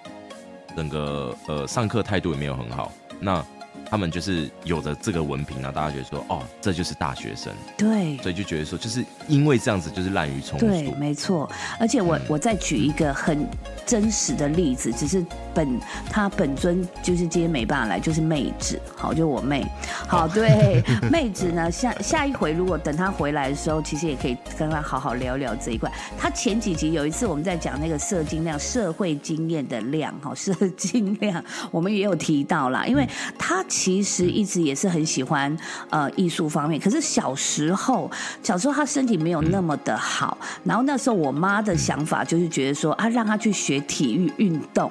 [0.76, 3.44] 整个呃上课态度也没有很好，那
[3.92, 11.46] 他们就是有着这个文凭啊，大家觉得说哦，这就是大学生，对，所以就觉得说，就是因为这样子就是滥竽充对，数，没错。
[11.78, 13.46] 而且我我再举一个很
[13.84, 15.22] 真实的例子，只是
[15.52, 15.78] 本
[16.10, 19.62] 他本尊就是今天没办法来，就是妹子，好，就我妹。
[20.08, 25.92] 好，对，妹子呢，下下一回如果等她回来的时候，其实也可以跟她好好聊聊这一块。
[26.16, 33.06] 她前几集有一次我们在讲那个社经量、社会经验的量，哈，社经量，我们也有提到啦，因为
[33.38, 35.56] 她其实一直也是很喜欢
[35.90, 38.08] 呃艺术方面，可是小时候
[38.40, 44.88] 小时候他身体没有那么的好，然后那时候我妈的想法就是觉得说啊，让他去学体育运动。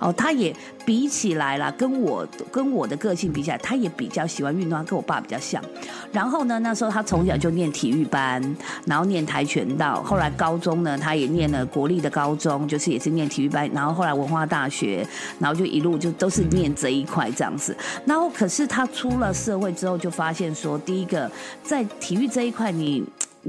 [0.00, 5.62] 哦，他也比起来啦，跟我跟我的个性比起来，他也比较喜欢运动，她跟我爸比较像。
[6.10, 8.42] 然后呢，那时候他从小就念体育班，
[8.86, 15.06] 然后念跆拳道，后来高中呢，他也念了国立的高中，就是也是念体育班，然后后来文化大学，
[15.38, 17.76] 然后就一路就都是念这一块这样子。
[18.04, 21.30] 然后可是他出了社会之后，就发现说，第一个
[21.62, 23.04] 在体育这一块你。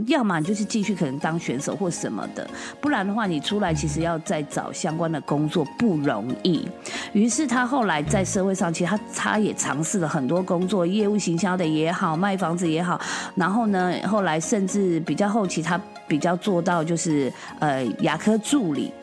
[0.07, 6.65] 要么就是继续可能当选手或什么的，不然的话你出来其实要再找相关的工作不容易。
[7.13, 12.99] 于是他后来在社会上，其实他他也尝试了很多工作，业务行销的也好，卖房子也好。
[13.35, 18.93] 然后呢，后来甚至比较后期，他比较做到就是呃牙科助理。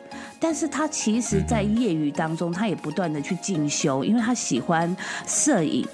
[0.41, 4.95] 但是他其实，在业余当中，他也不断的去进修，因为他喜欢
[5.27, 5.85] 摄影。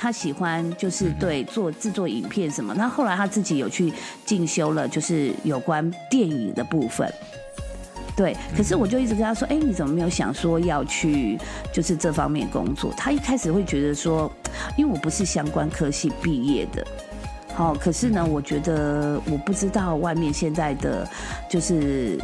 [0.00, 3.92] 他喜欢就是对做制作影片什么，那后来他自己有去
[4.24, 7.06] 进修了，就是有关电影的部分。
[8.16, 11.38] 对，可是我就一直跟他说，哎，你怎么没有想说要去
[11.72, 12.92] 就是这方面工作？
[12.96, 14.30] 他一开始会觉得说，
[14.76, 16.86] 因为我不是相关科系毕业的。
[17.54, 21.06] 好，可是呢，我觉得我不知道外面现在的
[21.48, 22.18] 就是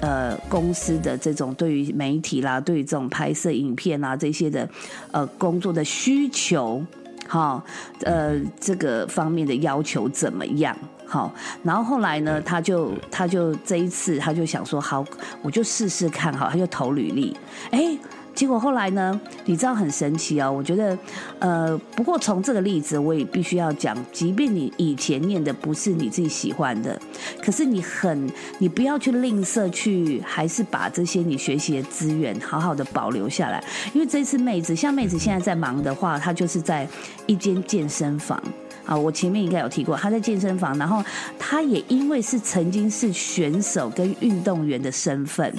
[0.00, 4.68] 呃公司的这种对于媒体啦，对于这种拍摄影片啊这些的
[5.10, 6.84] 呃工作的需求，
[7.32, 7.64] 好，
[8.04, 10.76] 呃这个方面的要求怎么样？
[11.06, 15.02] 好，然后后来呢，他就他就这一次他就想说，好，
[15.40, 17.34] 我就试试看，好，他就投履历，
[17.70, 17.96] 哎。
[18.34, 19.20] 结果后来呢？
[19.44, 20.50] 你知道很神奇哦。
[20.50, 20.98] 我觉得，
[21.38, 26.98] 呃，不过从这个例子，我也必须要讲，即便你以前念的不是你自己喜欢的，
[27.42, 33.62] 可是你很，你不要去吝啬，去还是把这些你学习的资源好好的保留下来。
[33.92, 36.88] 因为这次妹子，像妹子现在在忙的话，她就是在
[37.26, 38.42] 一间健身房。
[38.84, 41.02] 啊，我前面应该有提过，他在健身房，然后
[41.38, 45.52] 他也因为是曾经是选手跟运动员的身份，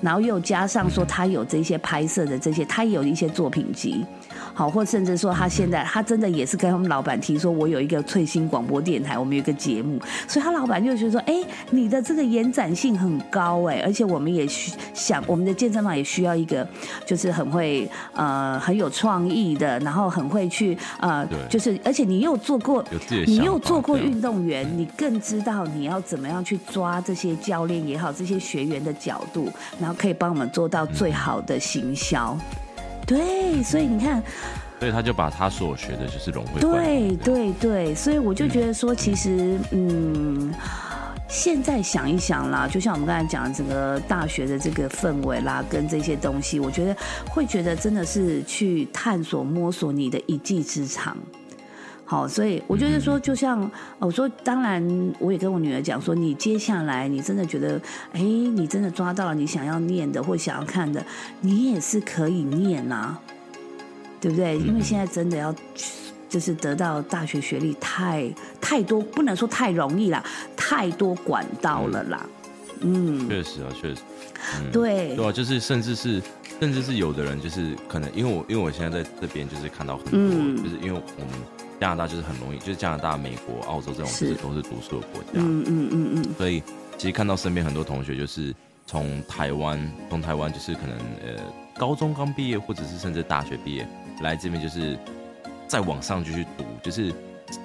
[0.00, 4.04] 然后又加上说他有这些拍摄的这些，他也有一些作品集，
[4.54, 9.98] 好，或甚至说他现在他真的也是跟他们老板提说，我有一个翠星广播电台，我们有一个节目，
[10.28, 11.34] 所以他老板就觉得说，哎，
[11.70, 16.66] 你的这个延展性很高哎，而且我们也需想我们的健身房也需要一个
[17.06, 22.84] 就是很会呃很有创意的，然后很会去呃对就是而且你又做过
[23.26, 29.48] 你又做过运动员，你更知道你要怎么样去抓这些教练也好，这些学员的角度，
[29.80, 32.36] 然后可以帮我们做到最好的行销。
[33.06, 34.22] 对，所以你看，
[34.78, 37.16] 所以他就把他所学的就是融会贯对。
[37.16, 40.52] 对对，所以我就觉得说，其实嗯。
[41.34, 46.94] 现在想一想啦，就像我们刚才讲的整个大学的这个氛围啦，跟这些东西，我觉得
[47.26, 51.16] 会觉得真的是去探索、摸索你的一技之长。
[52.04, 57.80] 好，所以我觉得说，就像我说，当然我也跟我女儿讲说，你接下来你真的觉得，
[58.12, 61.02] 哎，你真的抓到了你想要念的或想要看的，
[61.40, 63.16] 你也是可以念呐，
[64.20, 64.58] 对不对？
[64.58, 65.54] 因为现在真的要
[66.28, 68.30] 就是得到大学学历太
[68.60, 70.22] 太多，不能说太容易啦，
[70.54, 72.26] 太多管道了啦。
[72.82, 74.02] 嗯，确实啊，确实，
[74.70, 76.20] 对，对啊，就是甚至是
[76.60, 81.30] 甚至是有的人就是可能因为我因为我现在在这边就是看到很多，就是因为我们。
[81.82, 85.30] 加拿大就是很容易，就是加拿大、美国、澳洲这种就是都是读书的国家。
[85.34, 86.34] 嗯嗯嗯嗯。
[86.38, 86.62] 所以
[86.96, 88.54] 其实看到身边很多同学，就是
[88.86, 91.42] 从台湾，从台湾就是可能呃
[91.76, 93.84] 高中刚毕业，或者是甚至大学毕业
[94.20, 94.96] 来这边，就是
[95.66, 97.12] 再往上继续读，就是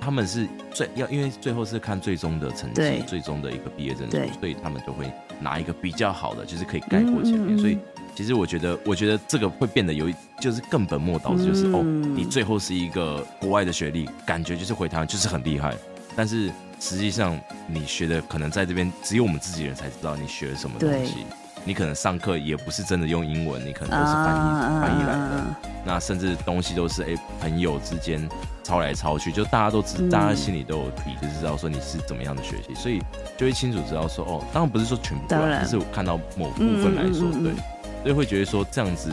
[0.01, 5.05] 他们是最要，因为最后是看最终的成绩，最终的一个毕业证书，所以他们就会
[5.39, 7.77] 拿一个比较好的，就是可以盖过前面，所以。
[8.17, 15.75] 其实我觉得，我觉得这个会变得有，就是更本末倒置，就是哦，你最后是一个国外的学历，感觉就是回台湾就是很厉害，
[16.15, 21.27] 但是实际上你学的可能在这边只有我们自己人才知道你学了什么东西，
[21.63, 25.45] 你可能上课也不是真的用英文，你可能都是翻译翻译来的，
[25.85, 28.27] 那甚至东西都是哎朋友之间
[28.63, 32.99] 抄来抄去，就大家都知，大家心里都有底，就是知道说你是怎么样的学习，所以
[33.37, 35.27] 就会清楚知道说哦，当然不是说全部，
[35.61, 37.53] 只是我看到某部分来说，对。
[38.07, 39.11] 所以会觉得说这样子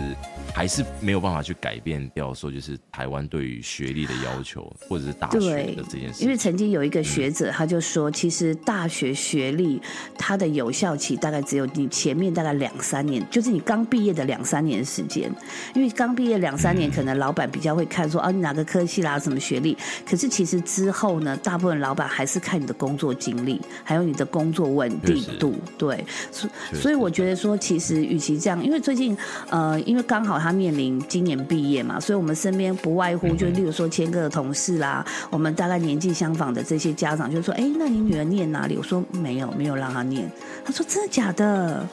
[0.54, 6.22] 还是没有办法去改变掉，说就是台湾对于学历的要求，或者是大学的这件事。
[6.22, 9.82] 因为曾经有一个学者，他就说，其实大学学历
[10.16, 15.28] 它的有效期大概只有你前面大概两三年，就是你刚毕业的两三年时间。
[15.74, 19.76] 因为刚毕业两三年，可能老板比较会看说，啊，你哪个科系啦，什么学历。
[20.08, 25.56] 可是其实之后呢，大部分老板还是看你的工作经历，还有你的工作稳定度。
[25.76, 29.16] 对，所所以我觉得说，其实与其这样，因为最近，
[29.50, 40.30] 呃，因为刚好他面临今年毕业嘛，所以我们身边不外乎就例如说千个同事啦，我们大概年纪相仿的这些家长就说：“哎，那你女儿念哪里？”我说：“没有，没有让她念。”
[40.62, 41.88] 他说：“真的假的？”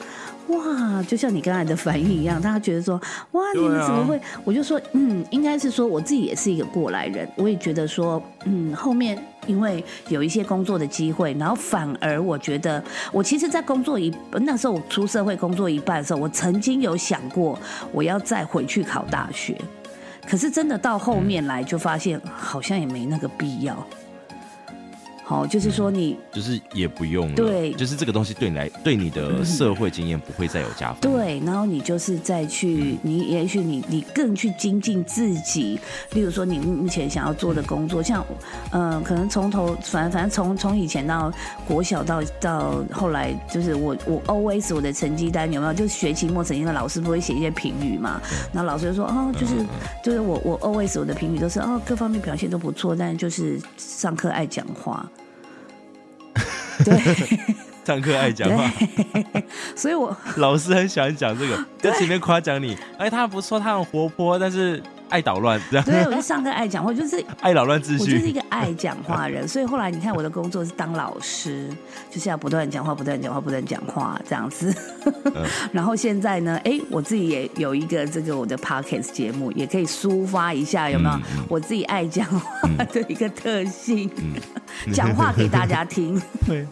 [0.48, 3.00] 哇，就像你刚才的反应一样，大家觉得说
[3.32, 12.80] ：“哇，你们怎么会？”我就说：“嗯，应该是说我自己也是一个过来人，我也觉得说，嗯，后面。”因为有一些工作的机会，然后反而我觉得，
[13.10, 17.58] 我其实，在工作一那时候我出社会工作一半的时候，我曾经有想过
[17.90, 19.60] 我要再回去考大学，
[20.28, 23.84] 可是真的到后面来就发现好像也没那个必要。
[25.32, 31.00] 好，就是说你就是也不用了，对，就是这个东西对你来，对你的社会经验不会再有加分。
[31.00, 35.80] 对，然后你就是再去，你也许你你更去精进自己，
[36.12, 38.22] 例如说你目前想要做的工作，像
[38.72, 41.32] 嗯，可能从头反正反正从从以前到
[41.66, 45.72] 国小到到后来，就是我我 always 我的成绩单有没有？
[45.72, 48.20] 就是学期末成绩的老师不会写一些评语嘛？
[48.52, 49.54] 然后老师就说哦，就是
[50.04, 55.10] 就是我我 always 我的评语都是哦，各方面表现都不错，但就是上课爱讲话。
[56.84, 57.54] 对，
[57.84, 58.70] 上课爱讲话，
[59.76, 64.82] 所以我老师很喜欢讲这个，在前面夸奖你，哎，他不错，他很活泼，但是。
[65.12, 67.98] 爱捣乱，这样对，我就上课爱讲话，就是 爱捣乱秩序。
[67.98, 71.68] 我就是一个爱讲话人，所以后来你看我的工作是当老师，
[72.10, 74.74] 就是要不断讲话，不断讲话，不断讲话这样子。
[75.70, 81.20] 然后现在呢，哎，我自己也有一个这个我的 podcast 节目，也可以抒发一下，有没有？
[81.48, 84.10] 我自己爱讲话的一个特性，
[84.94, 86.20] 讲话给大家听。
[86.48, 86.66] 对，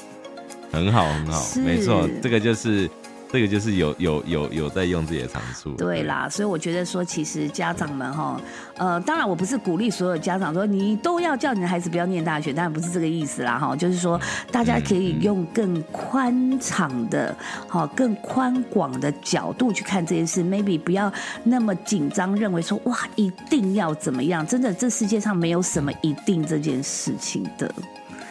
[0.72, 2.88] 很好，很好，没错，这个就是。
[3.32, 8.40] 这个就是有有有有在用自己的长处，对啦，所以我觉得说，其实家长们哈，
[8.76, 14.20] 呃，当然我不是鼓励所有家长说你都要叫你的孩子不要念大学，当然不是这个意思啦哈，就是说
[14.50, 17.32] 大家可以用更宽敞的、
[17.68, 21.12] 哈更宽广的角度去看这件事，maybe 不要
[21.44, 27.72] 那么紧张，认为说哇一定要怎么样，真的这世界上没有什么一定这件事情的。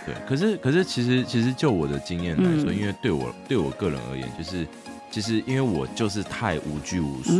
[0.05, 4.67] 对，可是可是其实其实就我的经验来说，因为对我对我个人而言，就是。
[5.11, 7.31] 其实，因为我就是太无拘无束，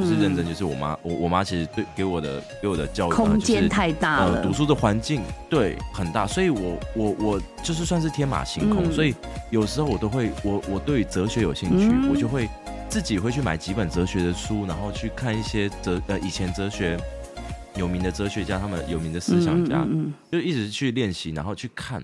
[0.00, 0.46] 就是认真。
[0.46, 8.92] 就是我妈，我我妈其实对给我的给我的教育空间太大了，读书的环境对很大，所以我我我就是算是天马行空。
[8.92, 9.14] 所以
[9.50, 12.48] 有时候我都会，我我对哲学有兴趣，我就会
[12.88, 16.96] 自己会去买几本哲学的书，然后去看一些哲呃以前哲学
[17.74, 19.84] 有名的哲学家，他们有名的思想家，
[20.30, 22.00] 就一直去练习，然后去看。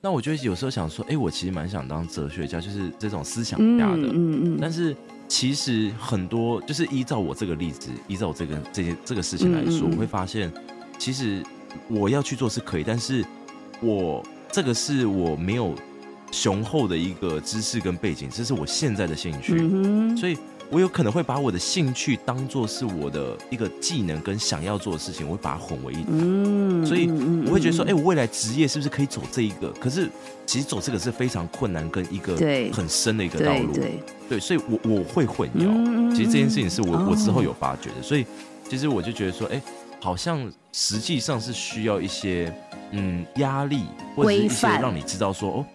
[0.00, 4.08] 那我觉得有时候想说，哎，我其实蛮想当哲学家，就是这种思想家的。
[4.12, 4.58] 嗯嗯。
[4.60, 4.96] 但是
[5.26, 10.52] 其实很多，就是依照我这个例子，依照我这个这件这个事情来说，我会发现，
[10.98, 11.42] 其实
[11.88, 13.24] 我要去做是可以，但是
[13.80, 15.74] 我这个是我没有
[16.30, 20.38] 雄厚的一个知识跟背景，这是我现在的兴趣，嗯，所以
[20.70, 26.06] 我有可能会把我的兴趣当做是我的一个技能跟想要做的事情，我会把它混为一谈。
[26.10, 29.70] 嗯，所以嗯我会觉得说，哎、嗯我未来职业是不是可以走这一个？
[29.80, 30.08] 可是
[30.44, 32.36] 其实走这个是非常困难跟一个
[32.72, 33.72] 很深的一个道路。
[34.28, 35.66] 对所以我我会混淆。
[35.66, 38.26] 嗯其实这件事情是我、哦我之后有发觉的，所以
[38.68, 39.62] 其实我就觉得说，哎、
[40.00, 42.52] 好像实际上是需要一些
[42.90, 45.66] 嗯压力或者是一些让你知道说，哦，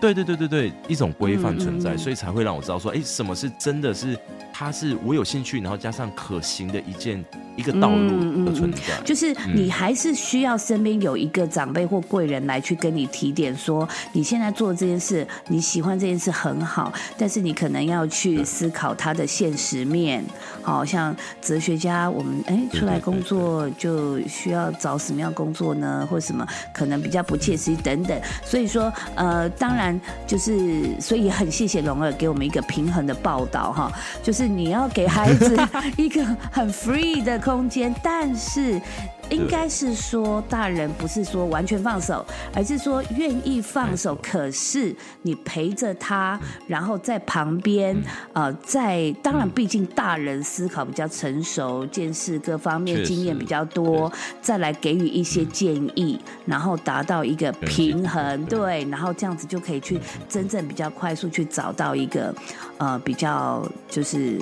[0.00, 1.98] 对对对对对，一种规范存在，嗯嗯嗯。
[1.98, 4.16] 所以才会让我知道说，哎、什么是真的是
[4.58, 8.80] 它是我有兴趣，然后加上可行的一件一个道路的存在。
[9.04, 20.24] 就是嗯你还是需要身边有一个长辈或贵人来去跟你提点，说你现在做这件事，你喜欢这件事很好，但是你可能要去思考它的现实面。
[20.60, 26.06] 好像哲学家，我们哎出来工作就需要找什么样工作呢？
[26.10, 26.44] 或什么
[26.74, 28.20] 可能比较不切实际等等。
[28.44, 33.92] 所以说，呃，当然就是，所以很谢谢龙儿给我们一个平衡的报道哈，
[34.22, 35.56] 就是你要给孩子
[35.96, 38.80] 一个很 free 的空间，但是。
[39.30, 42.24] 应该是说，大人不是说完全放手，
[42.54, 44.16] 而是说愿意放手。
[44.22, 47.96] 可是你陪着他，然后在旁边，
[48.32, 54.10] 呃，在当然，毕竟大人思考比较成熟，见识各方面经验比较多，
[54.40, 62.34] 再来给予一些建议，然后达到一个平衡，对，然后这样子就可以去真正比较快速去找到一个，
[62.78, 64.40] 呃，比较就是。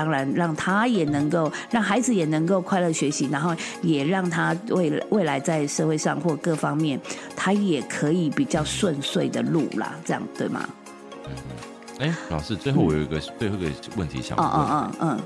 [0.00, 6.98] 当然，让他也能够让孩子也能够快乐学习，然后也让他未未来在社会上或各方面，
[7.36, 10.66] 他也可以比较顺遂的路啦，这样对吗？
[11.98, 15.10] 哎、老师，最后我有一个、最后一个问题想嗯问，嗯嗯。
[15.10, 15.20] 嗯，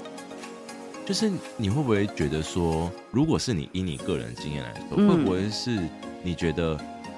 [1.07, 5.79] 就是你会不会觉得说，如果是你以你个人经验来说，嗯会不会是
[6.21, 6.77] 你觉得，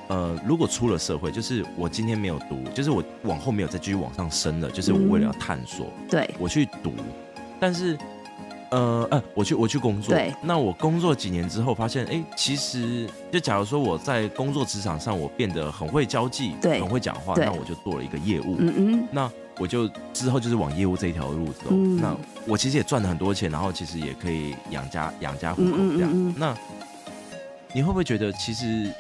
[0.09, 6.93] 呃，如果出了社会，就是我今天没有读，就是我往后没有再继续往上升了，就是我为了要探索，对，我去读，
[7.61, 7.97] 但是。
[8.69, 19.31] 呃呃，我去我去工作，对那我工作几年之后发现，哎，其实就假如说我在工作职场上我变得很会交际，对很会讲话，那我就做了一个业务，嗯嗯那
[19.61, 21.67] 我就之后就是往业务这一条路走。
[21.71, 26.35] 嗯那我其实也赚了很多钱，然后其实也可以养家养家糊口这样。
[26.37, 26.53] 那
[27.73, 28.93] 你会不会觉得，其实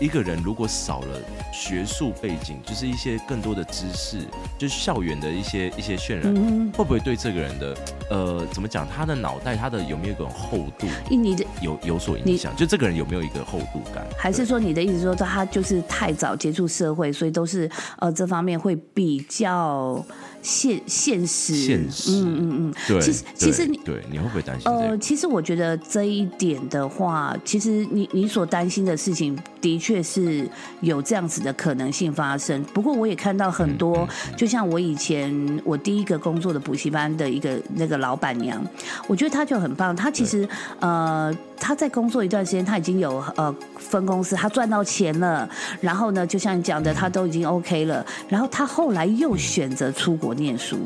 [0.00, 1.20] 一个人如果少了
[1.52, 4.20] 学术背景，就是一些更多的知识，
[4.56, 7.76] 就是校园的一些一些渲染，嗯会不会对这个人的
[8.10, 12.54] 呃怎么讲，他的脑袋他的有没有一种厚度嗯，你的有有所影响？
[12.56, 14.06] 就这个人有没有一个厚度感？
[14.16, 20.04] 还是说你的意思说他就是太早接触社会，所以都是呃这方面会比较
[20.42, 22.74] 现现实，现实嗯嗯嗯。
[22.86, 30.48] 对，其实其实你对对，你会不会担心这呃，其实我觉得这一点的话，其实你你所担心的事情，的确是
[30.80, 32.62] 有这样子的可能性发生。
[32.74, 38.64] 不过我也看到很多，嗯就像我以前我第一个工作的补习班的一个那个老板娘，
[39.06, 39.94] 我觉得她就很棒。
[39.94, 40.48] 她其实
[40.80, 45.48] 呃，她在工作一段时间，他已经有呃分公司，他赚到钱了。
[45.80, 48.04] 然后呢，就像你讲的，他都已经 OK 了。
[48.28, 50.78] 然后他后来又选择出国念书。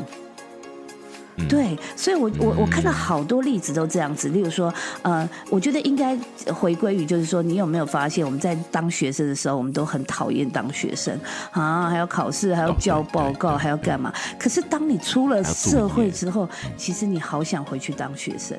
[1.37, 6.15] 嗯，对，所以我我我看到好多例子都这样子，例如说，呃，我觉得应该
[6.53, 11.19] 回归于就是说，你有没有发现我们在当学生的时候，我们都很讨厌当学生
[11.53, 14.13] 啊，还要考试，还要交报告，还要干嘛？
[14.39, 16.47] 可是当你出了社会之后，
[16.77, 18.55] 其实你好想回去当学生，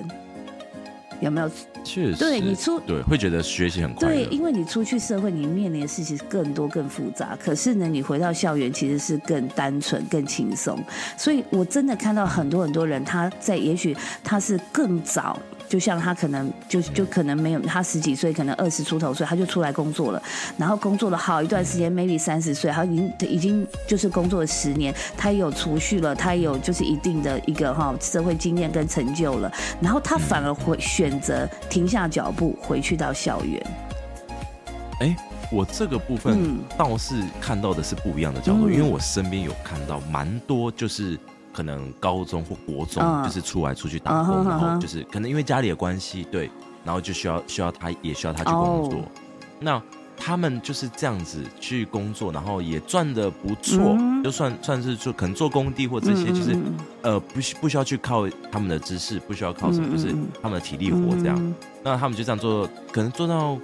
[1.23, 1.49] 有没有？
[1.83, 7.37] 确实，对你出对会觉得学习很快乐对，因为你出去社会，你面临的事情是更多、更复杂。
[7.43, 10.81] 可是呢，你回到校园其实是更单纯、更轻松。
[11.17, 15.37] 所以我真的看到很多很多人，他在也许他是更早。
[15.73, 20.21] 就像他可能就就可能没有他十几岁，可能二十出头岁他就出来工作了，
[20.55, 29.51] 然后工作了好一段时间，maybe 三十岁，他已经已经就是工作了十年，他也有储蓄了，他也有就是一定的一个哈社会经验跟成就了，
[29.81, 33.59] 然后他反而会选择停下脚步回去到校园。
[34.99, 35.15] 哎，
[35.51, 36.59] 我这个部分嗯。
[36.77, 41.17] 倒是看到的是不一样的角度，嗯因为我身边有看到蛮多，就是
[41.53, 43.23] 可能高中或国中嗯。
[43.23, 46.49] 就是出来出去打嗯工，然后就是可能因为家里的关系，对，
[46.83, 48.99] 然后就需要需要他也需要他去工作。
[48.99, 49.05] 哦，
[49.59, 49.81] 那。
[50.15, 54.23] 他们就是这样子去工作，然后也赚的不错，嗯。
[54.23, 56.55] 就算算是做可能做工地或这些，就是
[57.01, 61.35] 呃不需不需要去靠他们的知识，不需要靠什么，就是他们的体力活这样。
[61.37, 61.53] 嗯。
[61.83, 63.57] 那他们就这样做，可能做到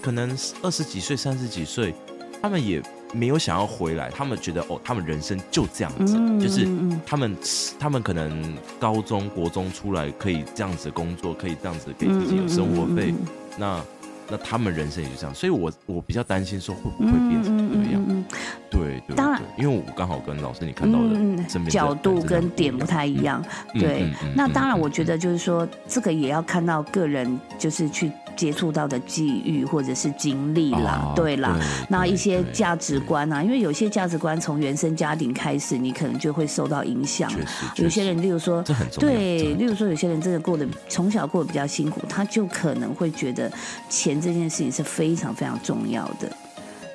[0.00, 1.94] 可能二十几岁、三十几岁，
[2.42, 2.82] 他们也
[3.12, 6.68] 没有想要回来，他们觉得哦，他们人生就这样子，嗯就是
[7.06, 7.36] 他们
[7.78, 13.14] 他们可能高中国中出来可以这样子工作，可以这样子给自己有生活费，
[13.56, 13.80] 那
[14.28, 18.04] 那他们人生也就这样，所以我我比较担心说会不会变成这样。
[18.08, 18.24] 嗯
[18.68, 19.40] 对对，当然。
[19.40, 23.42] 对，因为我刚好跟老师你看到的嗯角度跟点不太一样。
[23.72, 24.12] 嗯对。
[24.34, 31.56] 那当然我觉得就是说，这个也要看到个人就是去接触到的际遇或者是经历啦哦，对啦。
[31.58, 37.32] 对那一些价值观啊，因为有些价值观从原生家庭开始，你可能就会受到影响。
[37.76, 38.62] 有些人，例如说，
[38.98, 43.50] 对，例如说有些人真的过得从小过得比较辛苦，他就可能会觉得
[43.88, 46.30] 钱这件事情是非常非常重要的。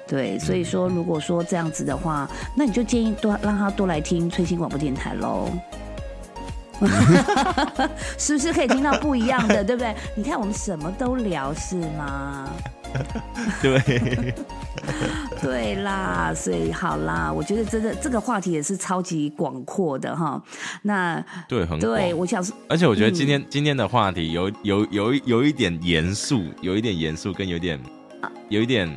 [0.08, 5.50] 对，所以说如果说这样子的话，那你就建议多让他多来听吹星广播电台喽。
[8.18, 9.96] 是不是可以听到不一样的， 对不对？
[10.16, 12.50] 你看我们什么都聊，是吗？
[13.62, 14.34] 对，
[15.42, 20.42] 对啦，所以好啦，我觉得真的这个话题也是超级广阔的哈。
[20.82, 27.80] 那对，很对我想说，而且我觉得今嗯天、今天的话题有有有一有一点严肃，有一点严肃，跟有一点
[28.50, 28.90] 有一点，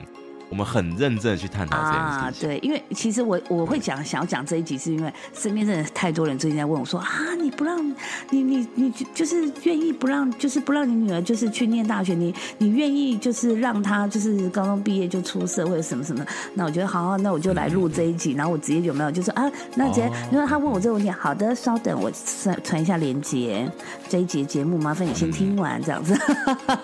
[0.54, 2.48] 我们很认真的去探讨这件事情。
[2.48, 7.08] 对，因为其实我我会讲想要讲这一集，是因为身边真的太多人最近在问我说啊，
[7.40, 7.84] 你不让
[8.30, 16.24] 你你你就是愿意不让，就是不让你女儿就是去念大学，你你愿意就是让她就是高中毕业就出社会什么什么？
[16.54, 22.08] 那我觉得好好，那我就来录这一集，然后我直接有没有就是啊，那直接哦因为他问我这个问题，好的，稍等，我
[22.40, 23.68] 传传一下链接，
[24.08, 26.14] 这一节节目麻烦你先听完这样子，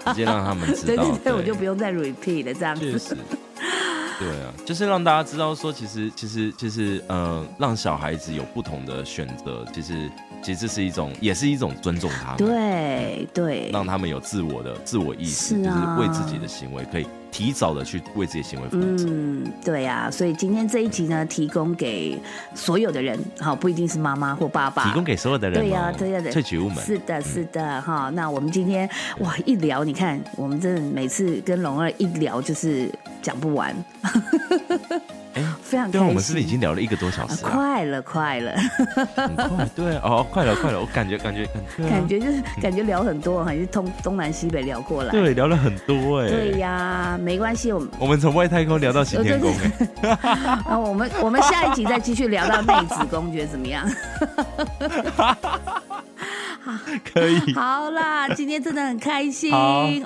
[0.06, 3.16] 直接让他们知道， 对对对，我就不用再 repeat 了这样子。
[4.20, 10.10] 对啊，就是让大家知道说，其实其实其实呃，让小孩子有不同的选择，其实
[10.42, 15.96] 其实这是一种，也是一种尊重他们，，对对，让他们有自我的自我意识，是啊。
[15.96, 19.06] 就是为自己的行为可以提早的去为自己的行为负责。
[19.08, 22.20] 嗯，对呀、所以今天这一集呢，提供给
[22.54, 28.10] 所有的人，好，不一定是妈妈或爸爸，提供给所有的人、哦，对呀、对呀、萃取物们，是的，是的，哈。
[28.10, 28.88] 那我们今天
[29.20, 32.90] 哇一聊，你看我们真的每次跟龙儿一聊就是
[33.22, 33.74] 讲不完，
[35.34, 35.92] 哎 非常开心。
[35.92, 37.50] 对啊，我们是不是已经聊了一个多小啊时啊？
[37.50, 38.52] 快了，快了，
[39.14, 45.10] 很快，对哦，快了，快了，我感觉感觉感觉、感觉 就是感觉聊很多，好像是东东南西北聊过来。
[45.12, 46.28] 对，聊了很多哎。
[46.28, 49.52] 对呀，没关系，我们我们从外太空聊到行天宫
[50.00, 53.86] 对哎，然 后我们我们下一集再继续聊到内子宫，觉得怎么样？
[57.12, 57.54] 可以。
[57.54, 59.52] 好啦，今天真的很开心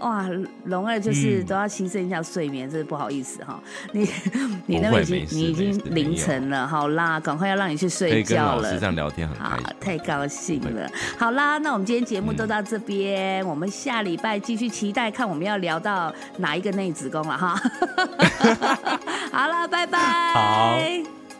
[0.00, 0.26] 哇！
[0.66, 3.60] 龙儿就是嗯都要牺牲一下睡眠，真是不好意思哈。
[3.92, 4.08] 你
[4.66, 8.86] 你那不边已经你已经凌晨了，好啦，赶快要让你去可睡以跟觉了老师这。
[8.86, 9.66] 样聊天很开好心，。
[9.80, 10.88] 太高兴了。
[11.18, 17.60] 好啦，那我们今天节目都到这边，我们下礼拜继续期待看我们要聊到哪一个内子宫了哈。
[19.32, 19.98] 好了，拜拜。
[20.32, 20.78] 好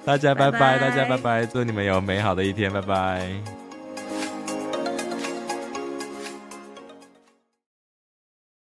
[0.05, 3.64] 大家拜拜拜拜，大家拜拜，祝你们有美好的一天，拜拜。